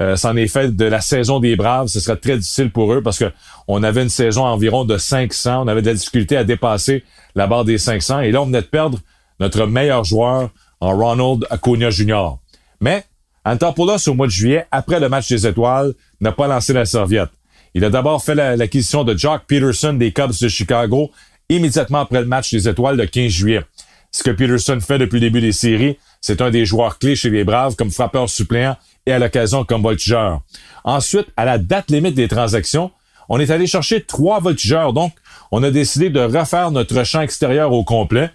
euh, 0.00 0.16
c'en 0.16 0.34
est 0.34 0.48
fait 0.48 0.74
de 0.74 0.84
la 0.86 1.00
saison 1.00 1.38
des 1.38 1.54
Braves, 1.54 1.86
ce 1.86 2.00
serait 2.00 2.16
très 2.16 2.36
difficile 2.36 2.72
pour 2.72 2.92
eux 2.92 3.00
parce 3.00 3.20
que 3.20 3.30
on 3.68 3.84
avait 3.84 4.02
une 4.02 4.08
saison 4.08 4.44
environ 4.44 4.84
de 4.84 4.98
500, 4.98 5.62
on 5.62 5.68
avait 5.68 5.82
de 5.82 5.86
la 5.86 5.94
difficulté 5.94 6.36
à 6.36 6.42
dépasser 6.42 7.04
la 7.36 7.46
barre 7.46 7.64
des 7.64 7.78
500, 7.78 8.22
et 8.22 8.32
là 8.32 8.42
on 8.42 8.46
venait 8.46 8.62
de 8.62 8.66
perdre 8.66 8.98
notre 9.38 9.66
meilleur 9.66 10.02
joueur 10.02 10.50
en 10.80 10.96
Ronald 10.96 11.46
Acuna 11.50 11.90
Jr. 11.90 12.36
Mais 12.80 13.04
Antopoulos, 13.44 14.08
au 14.08 14.14
mois 14.14 14.26
de 14.26 14.32
juillet, 14.32 14.66
après 14.70 15.00
le 15.00 15.08
match 15.08 15.28
des 15.28 15.46
étoiles, 15.46 15.94
n'a 16.20 16.32
pas 16.32 16.46
lancé 16.46 16.72
la 16.72 16.84
serviette. 16.84 17.30
Il 17.74 17.84
a 17.84 17.90
d'abord 17.90 18.22
fait 18.22 18.34
l'acquisition 18.34 19.04
de 19.04 19.16
Jock 19.16 19.42
Peterson 19.46 19.92
des 19.92 20.12
Cubs 20.12 20.38
de 20.40 20.48
Chicago 20.48 21.10
immédiatement 21.48 22.00
après 22.00 22.20
le 22.20 22.26
match 22.26 22.52
des 22.52 22.68
étoiles 22.68 22.96
le 22.96 23.06
15 23.06 23.30
juillet. 23.30 23.62
Ce 24.10 24.22
que 24.22 24.30
Peterson 24.30 24.78
fait 24.80 24.98
depuis 24.98 25.16
le 25.16 25.26
début 25.26 25.40
des 25.40 25.52
séries, 25.52 25.98
c'est 26.20 26.40
un 26.40 26.50
des 26.50 26.64
joueurs 26.66 26.98
clés 26.98 27.16
chez 27.16 27.30
les 27.30 27.44
Braves 27.44 27.76
comme 27.76 27.90
frappeur 27.90 28.28
suppléant 28.28 28.76
et 29.06 29.12
à 29.12 29.18
l'occasion 29.18 29.64
comme 29.64 29.82
voltigeur. 29.82 30.40
Ensuite, 30.84 31.26
à 31.36 31.44
la 31.44 31.58
date 31.58 31.90
limite 31.90 32.14
des 32.14 32.28
transactions, 32.28 32.90
on 33.28 33.38
est 33.38 33.50
allé 33.50 33.66
chercher 33.66 34.02
trois 34.02 34.40
voltigeurs, 34.40 34.92
donc 34.92 35.12
on 35.52 35.62
a 35.62 35.70
décidé 35.70 36.10
de 36.10 36.20
refaire 36.20 36.70
notre 36.70 37.04
champ 37.04 37.20
extérieur 37.20 37.72
au 37.72 37.84
complet 37.84 38.30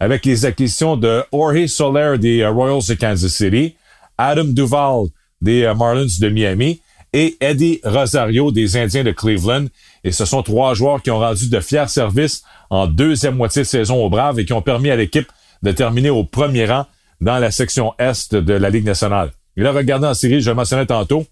avec 0.00 0.24
les 0.24 0.44
acquisitions 0.44 0.96
de 0.96 1.22
Jorge 1.32 1.66
Soler 1.66 2.16
des 2.18 2.40
euh, 2.40 2.50
Royals 2.50 2.86
de 2.88 2.94
Kansas 2.94 3.32
City, 3.32 3.76
Adam 4.18 4.44
Duval 4.44 5.06
des 5.40 5.62
euh, 5.62 5.74
Marlins 5.74 6.06
de 6.20 6.28
Miami 6.28 6.80
et 7.12 7.36
Eddie 7.40 7.80
Rosario 7.84 8.50
des 8.50 8.76
Indiens 8.76 9.04
de 9.04 9.12
Cleveland. 9.12 9.66
Et 10.04 10.12
ce 10.12 10.24
sont 10.24 10.42
trois 10.42 10.74
joueurs 10.74 11.02
qui 11.02 11.10
ont 11.10 11.18
rendu 11.18 11.48
de 11.48 11.60
fiers 11.60 11.88
services 11.88 12.42
en 12.70 12.86
deuxième 12.86 13.36
moitié 13.36 13.62
de 13.62 13.66
saison 13.66 14.04
aux 14.04 14.10
Braves 14.10 14.38
et 14.38 14.44
qui 14.44 14.52
ont 14.52 14.62
permis 14.62 14.90
à 14.90 14.96
l'équipe 14.96 15.30
de 15.62 15.72
terminer 15.72 16.10
au 16.10 16.24
premier 16.24 16.66
rang 16.66 16.86
dans 17.20 17.38
la 17.38 17.50
section 17.50 17.94
Est 17.98 18.34
de 18.34 18.52
la 18.52 18.70
Ligue 18.70 18.84
nationale. 18.84 19.30
Et 19.56 19.62
là, 19.62 19.72
regardez 19.72 20.06
en 20.06 20.14
série, 20.14 20.40
je 20.42 20.50
le 20.50 20.56
mentionnais 20.56 20.86
tantôt, 20.86 21.24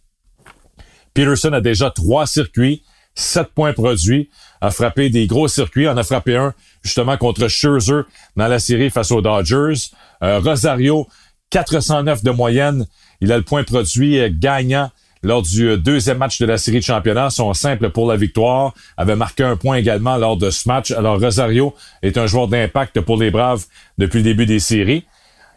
Peterson 1.13 1.53
a 1.53 1.61
déjà 1.61 1.91
trois 1.91 2.27
circuits, 2.27 2.83
sept 3.15 3.49
points 3.55 3.73
produits, 3.73 4.31
a 4.65 4.71
frappé 4.71 5.11
des 5.11 5.27
gros 5.27 5.47
circuits, 5.47 5.89
en 5.89 5.97
a 5.97 6.03
frappé 6.03 6.37
un 6.37 6.55
justement 6.83 7.19
contre 7.19 7.49
Scherzer 7.49 8.05
dans 8.37 8.49
la 8.49 8.59
série 8.59 8.91
face 8.91 9.11
aux 9.13 9.21
Dodgers. 9.21 9.91
Euh, 10.23 10.39
Rosario, 10.39 11.07
409 11.51 12.25
de 12.25 12.31
moyenne, 12.31 12.87
il 13.21 13.31
a 13.31 13.37
le 13.37 13.43
point 13.43 13.63
produit 13.63 14.19
euh, 14.19 14.31
gagnant 14.33 14.91
lors 15.23 15.43
du 15.43 15.69
euh, 15.69 15.77
deuxième 15.77 16.17
match 16.17 16.39
de 16.39 16.47
la 16.47 16.57
série 16.57 16.79
de 16.79 16.85
championnat, 16.85 17.29
son 17.29 17.53
simple 17.53 17.91
pour 17.91 18.09
la 18.09 18.17
victoire, 18.17 18.73
avait 18.97 19.17
marqué 19.17 19.43
un 19.43 19.57
point 19.57 19.77
également 19.77 20.17
lors 20.17 20.39
de 20.39 20.49
ce 20.49 20.67
match. 20.67 20.93
Alors 20.93 21.21
Rosario 21.21 21.75
est 22.03 22.17
un 22.17 22.27
joueur 22.27 22.49
d'impact 22.49 23.01
pour 23.03 23.19
les 23.19 23.31
Braves 23.31 23.65
depuis 23.99 24.19
le 24.19 24.25
début 24.25 24.47
des 24.47 24.61
séries. 24.61 25.05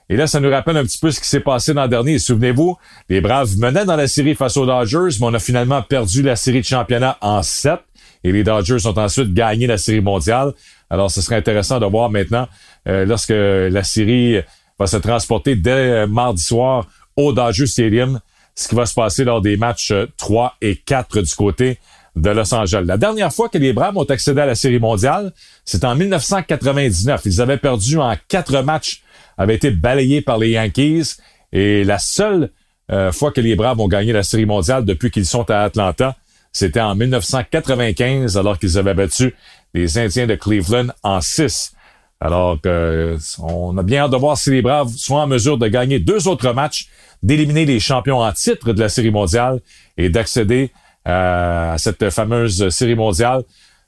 Et 0.09 0.15
là, 0.15 0.27
ça 0.27 0.39
nous 0.39 0.49
rappelle 0.49 0.77
un 0.77 0.83
petit 0.83 0.99
peu 0.99 1.11
ce 1.11 1.19
qui 1.19 1.27
s'est 1.27 1.41
passé 1.41 1.73
l'an 1.73 1.87
dernier. 1.87 2.17
Souvenez-vous, 2.17 2.77
les 3.09 3.19
Braves 3.19 3.57
menaient 3.57 3.83
dans 3.83 3.97
la 3.97 4.07
série 4.07 4.35
face 4.35 4.55
aux 4.55 4.65
Dodgers, 4.65 5.17
mais 5.19 5.27
on 5.27 5.33
a 5.33 5.39
finalement 5.39 5.81
perdu 5.81 6.21
la 6.21 6.37
série 6.37 6.61
de 6.61 6.65
championnat 6.65 7.17
en 7.21 7.41
7. 7.43 7.79
Et 8.23 8.31
les 8.31 8.43
Dodgers 8.43 8.85
ont 8.85 8.97
ensuite 8.97 9.33
gagné 9.33 9.67
la 9.67 9.77
série 9.77 10.01
mondiale. 10.01 10.53
Alors, 10.89 11.11
ce 11.11 11.21
serait 11.21 11.35
intéressant 11.35 11.79
de 11.79 11.85
voir 11.85 12.09
maintenant, 12.09 12.47
euh, 12.87 13.05
lorsque 13.05 13.29
la 13.29 13.83
série 13.83 14.37
va 14.79 14.87
se 14.87 14.97
transporter 14.97 15.55
dès 15.55 16.07
mardi 16.07 16.41
soir 16.41 16.87
au 17.15 17.33
Dodger 17.33 17.65
Stadium, 17.65 18.19
ce 18.55 18.67
qui 18.67 18.75
va 18.75 18.85
se 18.85 18.93
passer 18.93 19.23
lors 19.23 19.41
des 19.41 19.57
matchs 19.57 19.93
3 20.17 20.55
et 20.61 20.75
4 20.75 21.21
du 21.21 21.33
côté 21.35 21.79
de 22.17 22.29
Los 22.31 22.53
Angeles. 22.53 22.83
La 22.85 22.97
dernière 22.97 23.31
fois 23.31 23.49
que 23.49 23.57
les 23.57 23.73
Braves 23.73 23.97
ont 23.97 24.03
accédé 24.03 24.41
à 24.41 24.45
la 24.45 24.55
Série 24.55 24.79
mondiale, 24.79 25.31
c'est 25.65 25.85
en 25.85 25.95
1999. 25.95 27.21
Ils 27.25 27.41
avaient 27.41 27.57
perdu 27.57 27.97
en 27.97 28.15
quatre 28.27 28.61
matchs, 28.63 29.03
avaient 29.37 29.55
été 29.55 29.71
balayés 29.71 30.21
par 30.21 30.37
les 30.37 30.49
Yankees. 30.51 31.17
Et 31.53 31.83
la 31.83 31.99
seule 31.99 32.51
euh, 32.91 33.11
fois 33.11 33.31
que 33.31 33.41
les 33.41 33.55
Braves 33.55 33.79
ont 33.79 33.87
gagné 33.87 34.13
la 34.13 34.23
Série 34.23 34.45
mondiale 34.45 34.85
depuis 34.85 35.11
qu'ils 35.11 35.25
sont 35.25 35.49
à 35.49 35.59
Atlanta, 35.59 36.15
c'était 36.57 36.81
en 36.81 36.95
1995, 36.95 38.35
alors 38.35 38.57
qu'ils 38.57 38.79
avaient 38.79 38.95
battu 38.95 39.35
les 39.75 39.99
Indiens 39.99 40.25
de 40.25 40.33
Cleveland 40.33 40.87
en 41.03 41.21
6. 41.21 41.73
Alors 42.19 42.59
que 42.59 43.15
on 43.37 43.77
a 43.77 43.83
bien 43.83 44.05
hâte 44.05 44.11
de 44.11 44.17
voir 44.17 44.37
si 44.37 44.49
les 44.49 44.63
Braves 44.63 44.89
sont 44.89 45.17
en 45.17 45.27
mesure 45.27 45.59
de 45.59 45.67
gagner 45.67 45.99
deux 45.99 46.27
autres 46.27 46.51
matchs, 46.53 46.87
d'éliminer 47.21 47.65
les 47.65 47.79
champions 47.79 48.21
en 48.21 48.31
titre 48.31 48.73
de 48.73 48.79
la 48.79 48.89
Série 48.89 49.11
mondiale 49.11 49.59
et 49.97 50.09
d'accéder 50.09 50.71
euh, 51.07 51.73
à 51.73 51.77
cette 51.77 52.09
fameuse 52.09 52.69
Série 52.69 52.95
mondiale. 52.95 53.43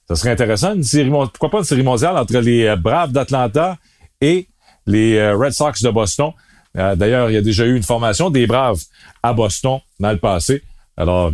Ça 0.07 0.15
serait 0.15 0.31
intéressant, 0.31 0.75
une 0.75 0.83
série, 0.83 1.09
pourquoi 1.09 1.49
pas 1.49 1.57
une 1.57 1.63
série 1.63 1.81
mondiale 1.81 2.17
entre 2.17 2.37
les 2.37 2.65
euh, 2.65 2.75
Braves 2.75 3.11
d'Atlanta 3.11 3.79
et 4.21 4.47
les 4.85 5.15
euh, 5.15 5.35
Red 5.35 5.53
Sox 5.53 5.81
de 5.81 5.89
Boston. 5.89 6.33
D'ailleurs, 6.75 7.31
il 7.31 7.33
y 7.33 7.37
a 7.37 7.41
déjà 7.41 7.65
eu 7.65 7.75
une 7.75 7.83
formation 7.83 8.29
des 8.29 8.45
Braves 8.45 8.83
à 9.23 9.33
Boston 9.33 9.79
dans 9.99 10.11
le 10.11 10.19
passé. 10.19 10.61
Alors, 10.95 11.31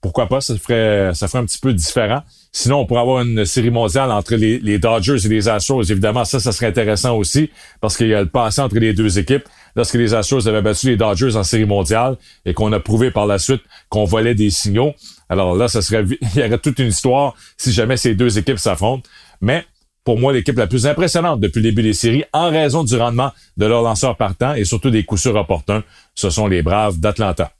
pourquoi 0.00 0.28
pas, 0.28 0.40
ça 0.40 0.56
ferait, 0.56 1.12
ça 1.14 1.26
ferait 1.26 1.40
un 1.40 1.44
petit 1.44 1.58
peu 1.58 1.72
différent. 1.72 2.22
Sinon, 2.52 2.80
on 2.80 2.86
pourrait 2.86 3.00
avoir 3.00 3.22
une 3.22 3.44
série 3.44 3.70
mondiale 3.70 4.12
entre 4.12 4.36
les, 4.36 4.78
Dodgers 4.78 5.18
et 5.24 5.28
les 5.28 5.48
Astros. 5.48 5.82
Évidemment, 5.82 6.24
ça, 6.24 6.38
ça 6.38 6.52
serait 6.52 6.66
intéressant 6.66 7.16
aussi 7.16 7.50
parce 7.80 7.96
qu'il 7.96 8.08
y 8.08 8.14
a 8.14 8.20
le 8.20 8.28
passé 8.28 8.60
entre 8.60 8.76
les 8.76 8.92
deux 8.92 9.18
équipes. 9.18 9.44
Lorsque 9.74 9.94
les 9.94 10.14
Astros 10.14 10.46
avaient 10.46 10.62
battu 10.62 10.86
les 10.86 10.96
Dodgers 10.96 11.36
en 11.36 11.42
série 11.42 11.64
mondiale 11.64 12.16
et 12.44 12.54
qu'on 12.54 12.72
a 12.72 12.80
prouvé 12.80 13.10
par 13.10 13.26
la 13.26 13.38
suite 13.38 13.62
qu'on 13.88 14.04
volait 14.04 14.34
des 14.34 14.50
signaux. 14.50 14.94
Alors 15.28 15.56
là, 15.56 15.68
ça 15.68 15.82
serait, 15.82 16.04
il 16.34 16.40
y 16.40 16.44
aurait 16.44 16.58
toute 16.58 16.78
une 16.78 16.88
histoire 16.88 17.34
si 17.56 17.72
jamais 17.72 17.96
ces 17.96 18.14
deux 18.14 18.38
équipes 18.38 18.58
s'affrontent. 18.58 19.08
Mais 19.40 19.64
pour 20.04 20.18
moi, 20.18 20.32
l'équipe 20.32 20.56
la 20.56 20.68
plus 20.68 20.86
impressionnante 20.86 21.40
depuis 21.40 21.58
le 21.58 21.70
début 21.70 21.82
des 21.82 21.92
séries, 21.92 22.24
en 22.32 22.50
raison 22.50 22.84
du 22.84 22.96
rendement 22.96 23.32
de 23.56 23.66
leurs 23.66 23.82
lanceurs 23.82 24.16
partants 24.16 24.54
et 24.54 24.64
surtout 24.64 24.90
des 24.90 25.04
coups 25.04 25.22
sûrs 25.22 25.36
opportuns, 25.36 25.82
ce 26.14 26.30
sont 26.30 26.46
les 26.46 26.62
Braves 26.62 26.98
d'Atlanta. 26.98 27.52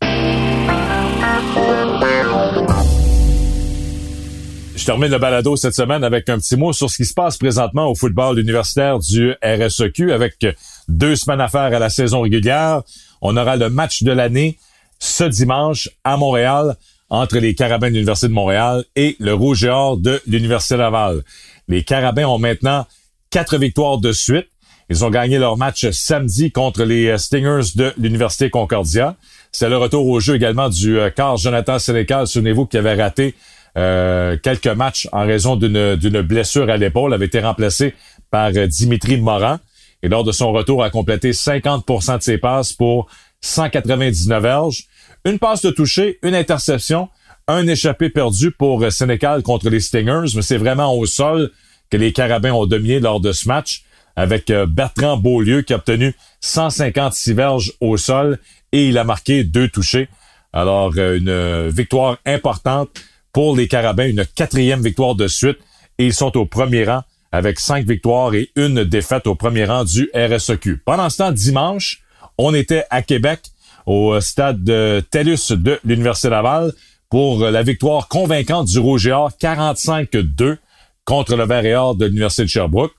Je 4.77 4.85
termine 4.85 5.11
le 5.11 5.19
balado 5.19 5.57
cette 5.57 5.75
semaine 5.75 6.05
avec 6.05 6.29
un 6.29 6.39
petit 6.39 6.57
mot 6.57 6.73
sur 6.73 6.89
ce 6.89 6.97
qui 6.97 7.05
se 7.05 7.13
passe 7.13 7.37
présentement 7.37 7.91
au 7.91 7.95
football 7.95 8.39
universitaire 8.39 8.99
du 8.99 9.35
RSEQ 9.43 10.13
avec 10.13 10.47
deux 10.89 11.17
semaines 11.17 11.41
à 11.41 11.49
faire 11.49 11.63
à 11.63 11.79
la 11.79 11.91
saison 11.91 12.23
régulière. 12.23 12.83
On 13.21 13.37
aura 13.37 13.57
le 13.57 13.71
match 13.71 14.03
de 14.03 14.13
l'année 14.13 14.57
ce 14.99 15.25
dimanche 15.25 15.91
à 16.05 16.17
Montréal 16.17 16.77
entre 17.11 17.39
les 17.39 17.55
Carabins 17.55 17.89
de 17.89 17.95
l'Université 17.95 18.29
de 18.29 18.33
Montréal 18.33 18.85
et 18.97 19.17
le 19.19 19.35
Rouge 19.35 19.65
et 19.65 19.69
Or 19.69 19.97
de 19.97 20.21
l'Université 20.27 20.77
Laval. 20.77 21.23
Les 21.67 21.83
Carabins 21.83 22.27
ont 22.27 22.39
maintenant 22.39 22.87
quatre 23.31 23.59
victoires 23.59 23.99
de 23.99 24.13
suite. 24.13 24.49
Ils 24.91 25.05
ont 25.05 25.11
gagné 25.11 25.39
leur 25.39 25.57
match 25.57 25.91
samedi 25.91 26.51
contre 26.51 26.85
les 26.85 27.17
Stingers 27.19 27.73
de 27.75 27.93
l'Université 27.99 28.49
Concordia. 28.49 29.17
C'est 29.53 29.69
le 29.69 29.77
retour 29.77 30.07
au 30.07 30.21
jeu 30.21 30.37
également 30.37 30.69
du 30.69 30.99
euh, 30.99 31.11
quart 31.11 31.37
Jonathan 31.37 31.79
Sénécal, 31.79 32.27
souvenez-vous, 32.27 32.67
qui 32.67 32.77
avait 32.77 32.95
raté 32.95 33.35
euh, 33.77 34.37
quelques 34.43 34.67
matchs 34.67 35.09
en 35.13 35.27
raison 35.27 35.57
d'une 35.57 36.23
blessure 36.23 36.69
à 36.71 36.77
l'épaule, 36.77 37.15
avait 37.15 37.27
été 37.27 37.41
remplacé 37.41 37.95
par 38.31 38.51
euh, 38.55 38.67
Dimitri 38.67 39.19
Morin. 39.19 39.61
Et 40.03 40.09
lors 40.09 40.23
de 40.23 40.33
son 40.33 40.53
retour, 40.53 40.85
a 40.85 40.91
complété 40.91 41.33
50% 41.33 42.19
de 42.19 42.23
ses 42.23 42.39
passes 42.39 42.73
pour 42.73 43.09
199 43.41 44.43
verges. 44.43 44.85
Une 45.25 45.39
passe 45.39 45.63
de 45.63 45.71
toucher, 45.71 46.19
une 46.23 46.35
interception, 46.35 47.09
un 47.49 47.67
échappé 47.67 48.11
perdu 48.11 48.53
pour 48.53 48.93
Sénécal 48.93 49.43
contre 49.43 49.71
les 49.71 49.81
Stingers, 49.81 50.33
mais 50.37 50.43
c'est 50.43 50.59
vraiment 50.59 50.95
au 50.95 51.07
sol 51.07 51.51
que 51.91 51.97
les 51.97 52.13
Carabins 52.13 52.53
ont 52.53 52.67
dominé 52.67 53.01
lors 53.01 53.21
de 53.21 53.33
ce 53.33 53.49
match 53.49 53.83
avec 54.15 54.53
Bertrand 54.69 55.17
Beaulieu 55.17 55.63
qui 55.63 55.73
a 55.73 55.77
obtenu 55.77 56.15
156 56.41 57.33
verges 57.33 57.73
au 57.81 57.97
sol 57.97 58.39
et 58.73 58.89
il 58.89 58.99
a 58.99 59.05
marqué 59.05 59.45
deux 59.45 59.69
touchés. 59.69 60.09
Alors, 60.53 60.97
une 60.97 61.69
victoire 61.69 62.19
importante 62.27 62.91
pour 63.33 63.57
les 63.57 63.69
Carabins, 63.69 64.09
une 64.09 64.25
quatrième 64.27 64.83
victoire 64.83 65.15
de 65.15 65.29
suite 65.29 65.59
et 65.99 66.07
ils 66.07 66.15
sont 66.15 66.37
au 66.37 66.47
premier 66.47 66.85
rang 66.85 67.03
avec 67.33 67.61
cinq 67.61 67.87
victoires 67.87 68.35
et 68.35 68.51
une 68.57 68.85
défaite 68.85 69.27
au 69.27 69.35
premier 69.35 69.65
rang 69.65 69.85
du 69.85 70.11
RSEQ. 70.15 70.83
Pendant 70.85 71.11
ce 71.11 71.19
temps, 71.19 71.33
dimanche, 71.33 72.03
on 72.39 72.55
était 72.55 72.85
à 72.91 73.03
Québec 73.03 73.41
au 73.85 74.21
stade 74.21 74.65
de 74.65 75.05
TELUS 75.11 75.53
de 75.53 75.79
l'Université 75.85 76.31
Laval 76.31 76.73
pour 77.11 77.41
la 77.41 77.63
victoire 77.63 78.09
convaincante 78.09 78.67
du 78.67 78.79
Rouge 78.79 79.07
et 79.07 79.13
Or 79.13 79.31
45-2 79.41 80.57
contre 81.05 81.37
le 81.37 81.47
Vert 81.47 81.65
et 81.65 81.75
Or 81.75 81.95
de 81.95 82.07
l'Université 82.07 82.45
de 82.45 82.49
Sherbrooke. 82.49 82.93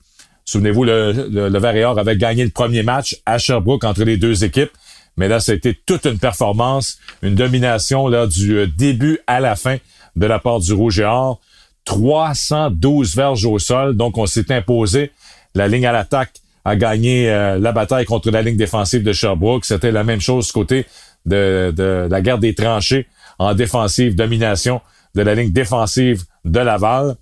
Souvenez-vous, 0.44 0.84
le, 0.84 1.28
le, 1.30 1.58
Vert 1.58 1.76
et 1.76 1.84
Or 1.84 1.98
avait 1.98 2.16
gagné 2.16 2.44
le 2.44 2.50
premier 2.50 2.82
match 2.82 3.16
à 3.24 3.38
Sherbrooke 3.38 3.84
entre 3.84 4.02
les 4.02 4.16
deux 4.16 4.42
équipes. 4.44 4.72
Mais 5.20 5.28
là, 5.28 5.38
ça 5.38 5.52
a 5.52 5.54
été 5.54 5.74
toute 5.74 6.06
une 6.06 6.18
performance, 6.18 6.96
une 7.20 7.34
domination 7.34 8.08
là 8.08 8.26
du 8.26 8.66
début 8.66 9.18
à 9.26 9.38
la 9.38 9.54
fin 9.54 9.76
de 10.16 10.24
la 10.24 10.38
part 10.38 10.60
du 10.60 10.72
Rouge 10.72 10.98
et 10.98 11.04
Or. 11.04 11.38
312 11.84 13.14
verges 13.16 13.44
au 13.44 13.58
sol. 13.58 13.98
Donc, 13.98 14.16
on 14.16 14.24
s'est 14.24 14.50
imposé. 14.50 15.12
La 15.54 15.68
ligne 15.68 15.84
à 15.84 15.92
l'attaque 15.92 16.32
a 16.64 16.74
gagné 16.74 17.30
euh, 17.30 17.58
la 17.58 17.72
bataille 17.72 18.06
contre 18.06 18.30
la 18.30 18.40
ligne 18.40 18.56
défensive 18.56 19.02
de 19.02 19.12
Sherbrooke. 19.12 19.66
C'était 19.66 19.90
la 19.90 20.04
même 20.04 20.22
chose 20.22 20.50
côté 20.52 20.86
de, 21.26 21.70
de, 21.76 22.08
la 22.10 22.22
guerre 22.22 22.38
des 22.38 22.54
tranchées 22.54 23.06
en 23.38 23.52
défensive, 23.52 24.14
domination 24.14 24.80
de 25.14 25.20
la 25.20 25.34
ligne 25.34 25.52
défensive 25.52 26.22
de 26.46 26.60
Laval. 26.60 27.16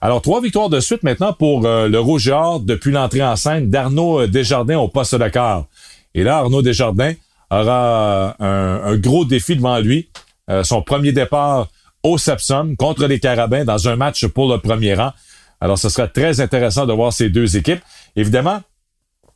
Alors, 0.00 0.22
trois 0.22 0.40
victoires 0.40 0.68
de 0.68 0.78
suite 0.78 1.02
maintenant 1.02 1.32
pour 1.32 1.66
euh, 1.66 1.88
le 1.88 1.98
Rouge 1.98 2.28
et 2.28 2.32
Or 2.32 2.60
depuis 2.60 2.92
l'entrée 2.92 3.24
en 3.24 3.34
scène 3.34 3.70
d'Arnaud 3.70 4.28
Desjardins 4.28 4.78
au 4.78 4.86
poste 4.86 5.16
de 5.16 5.28
quart. 5.28 5.64
Et 6.14 6.22
là, 6.22 6.36
Arnaud 6.36 6.62
Desjardins 6.62 7.14
aura 7.50 8.36
un, 8.38 8.96
gros 8.96 9.24
défi 9.24 9.56
devant 9.56 9.78
lui. 9.78 10.10
Euh, 10.48 10.64
son 10.64 10.82
premier 10.82 11.12
départ 11.12 11.68
au 12.02 12.18
Sepsum 12.18 12.76
contre 12.76 13.06
les 13.06 13.20
Carabins 13.20 13.64
dans 13.64 13.88
un 13.88 13.96
match 13.96 14.26
pour 14.26 14.50
le 14.52 14.58
premier 14.58 14.94
rang. 14.94 15.12
Alors, 15.60 15.78
ce 15.78 15.88
sera 15.88 16.08
très 16.08 16.40
intéressant 16.40 16.86
de 16.86 16.92
voir 16.92 17.12
ces 17.12 17.28
deux 17.28 17.56
équipes. 17.56 17.82
Évidemment, 18.16 18.62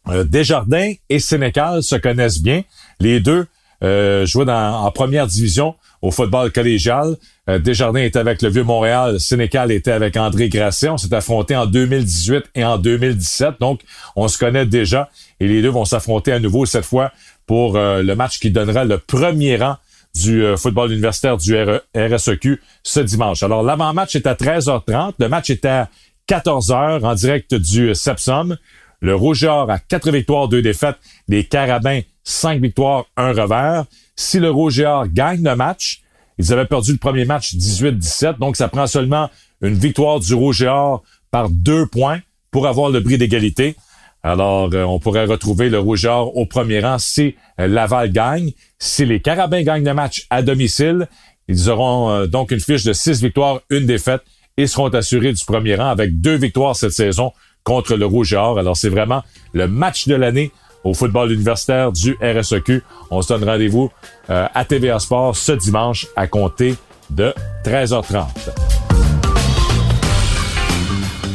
euh, 0.08 0.24
Desjardins 0.24 0.92
et 1.08 1.18
Sénécal 1.18 1.82
se 1.82 1.96
connaissent 1.96 2.40
bien. 2.40 2.62
Les 3.00 3.20
deux 3.20 3.46
euh, 3.84 4.26
dans, 4.44 4.84
en 4.84 4.90
première 4.90 5.26
division 5.26 5.74
au 6.02 6.10
football 6.10 6.52
collégial. 6.52 7.16
Euh, 7.48 7.58
Desjardins 7.58 8.02
était 8.02 8.18
avec 8.18 8.42
le 8.42 8.48
Vieux-Montréal, 8.48 9.20
Sénécal 9.20 9.72
était 9.72 9.90
avec 9.90 10.16
André 10.16 10.48
Grasset. 10.48 10.88
On 10.88 10.98
s'est 10.98 11.14
affronté 11.14 11.56
en 11.56 11.66
2018 11.66 12.44
et 12.54 12.64
en 12.64 12.78
2017, 12.78 13.54
donc 13.60 13.80
on 14.16 14.28
se 14.28 14.36
connaît 14.38 14.66
déjà. 14.66 15.08
Et 15.40 15.48
les 15.48 15.62
deux 15.62 15.68
vont 15.68 15.84
s'affronter 15.84 16.32
à 16.32 16.40
nouveau 16.40 16.66
cette 16.66 16.84
fois 16.84 17.12
pour 17.46 17.76
euh, 17.76 18.02
le 18.02 18.14
match 18.16 18.38
qui 18.38 18.50
donnera 18.50 18.84
le 18.84 18.98
premier 18.98 19.56
rang 19.56 19.76
du 20.14 20.44
euh, 20.44 20.56
football 20.56 20.92
universitaire 20.92 21.36
du 21.36 21.56
RSEQ 21.96 22.52
e 22.52 22.58
ce 22.82 23.00
dimanche. 23.00 23.42
Alors, 23.42 23.62
l'avant-match 23.62 24.14
est 24.16 24.26
à 24.26 24.34
13h30. 24.34 25.14
Le 25.18 25.28
match 25.28 25.50
est 25.50 25.64
à 25.64 25.88
14h 26.28 27.04
en 27.04 27.14
direct 27.14 27.54
du 27.54 27.94
Sepsum. 27.94 28.56
Le 29.00 29.14
Rougeur 29.14 29.70
a 29.70 29.78
quatre 29.78 30.10
victoires, 30.10 30.48
deux 30.48 30.62
défaites. 30.62 30.96
Les 31.28 31.44
Carabins, 31.44 32.00
cinq 32.24 32.60
victoires, 32.60 33.04
un 33.16 33.32
revers. 33.32 33.84
Si 34.16 34.40
le 34.40 34.50
Rougeur 34.50 35.06
gagne 35.08 35.44
le 35.44 35.54
match, 35.54 36.02
ils 36.38 36.52
avaient 36.52 36.66
perdu 36.66 36.92
le 36.92 36.98
premier 36.98 37.24
match 37.24 37.54
18-17, 37.54 38.38
donc 38.38 38.56
ça 38.56 38.68
prend 38.68 38.86
seulement 38.86 39.30
une 39.62 39.74
victoire 39.74 40.18
du 40.20 40.34
Rougeur 40.34 41.02
par 41.30 41.48
deux 41.48 41.86
points 41.86 42.20
pour 42.50 42.66
avoir 42.66 42.90
le 42.90 43.00
bris 43.00 43.18
d'égalité. 43.18 43.76
Alors, 44.22 44.70
euh, 44.72 44.84
on 44.84 44.98
pourrait 44.98 45.26
retrouver 45.26 45.68
le 45.68 45.78
Rougeur 45.78 46.34
au 46.36 46.46
premier 46.46 46.80
rang 46.80 46.98
si 46.98 47.34
euh, 47.60 47.66
Laval 47.66 48.10
gagne. 48.10 48.52
Si 48.78 49.04
les 49.04 49.20
Carabins 49.20 49.62
gagnent 49.62 49.84
le 49.84 49.92
match 49.92 50.26
à 50.30 50.42
domicile, 50.42 51.08
ils 51.46 51.68
auront 51.68 52.10
euh, 52.10 52.26
donc 52.26 52.50
une 52.50 52.60
fiche 52.60 52.84
de 52.84 52.94
six 52.94 53.22
victoires, 53.22 53.60
une 53.68 53.84
défaite 53.84 54.22
et 54.56 54.66
seront 54.66 54.88
assurés 54.88 55.32
du 55.32 55.44
premier 55.44 55.74
rang 55.74 55.88
avec 55.88 56.20
deux 56.20 56.36
victoires 56.36 56.74
cette 56.74 56.92
saison 56.92 57.32
contre 57.64 57.96
le 57.96 58.06
Rougeur. 58.06 58.58
Alors, 58.58 58.76
c'est 58.76 58.88
vraiment 58.88 59.22
le 59.52 59.68
match 59.68 60.08
de 60.08 60.14
l'année 60.14 60.52
au 60.84 60.94
football 60.94 61.32
universitaire 61.32 61.90
du 61.90 62.16
RSEQ. 62.22 62.82
On 63.10 63.22
se 63.22 63.28
donne 63.28 63.44
rendez-vous 63.44 63.90
à 64.28 64.64
TVA 64.64 64.98
Sport 64.98 65.36
ce 65.36 65.52
dimanche 65.52 66.06
à 66.14 66.26
compter 66.26 66.76
de 67.10 67.32
13h30. 67.64 68.26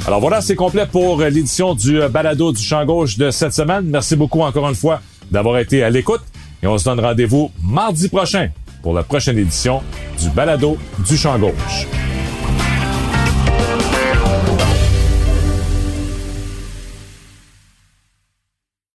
Alors 0.09 0.21
voilà, 0.21 0.41
c'est 0.41 0.55
complet 0.55 0.88
pour 0.91 1.21
euh, 1.21 1.29
l'édition 1.29 1.75
du 1.75 2.01
euh, 2.01 2.09
balado 2.09 2.51
du 2.51 2.63
champ 2.63 2.83
gauche 2.83 3.15
de 3.19 3.29
cette 3.29 3.53
semaine. 3.53 3.83
Merci 3.85 4.15
beaucoup 4.15 4.41
encore 4.41 4.67
une 4.67 4.73
fois 4.73 5.01
d'avoir 5.29 5.59
été 5.59 5.83
à 5.83 5.91
l'écoute 5.91 6.21
et 6.63 6.67
on 6.67 6.77
se 6.79 6.85
donne 6.85 6.99
rendez-vous 6.99 7.51
mardi 7.62 8.09
prochain 8.09 8.49
pour 8.81 8.95
la 8.95 9.03
prochaine 9.03 9.38
édition 9.38 9.83
du 10.19 10.29
balado 10.29 10.77
du 11.07 11.15
champ 11.15 11.38
gauche. 11.38 11.85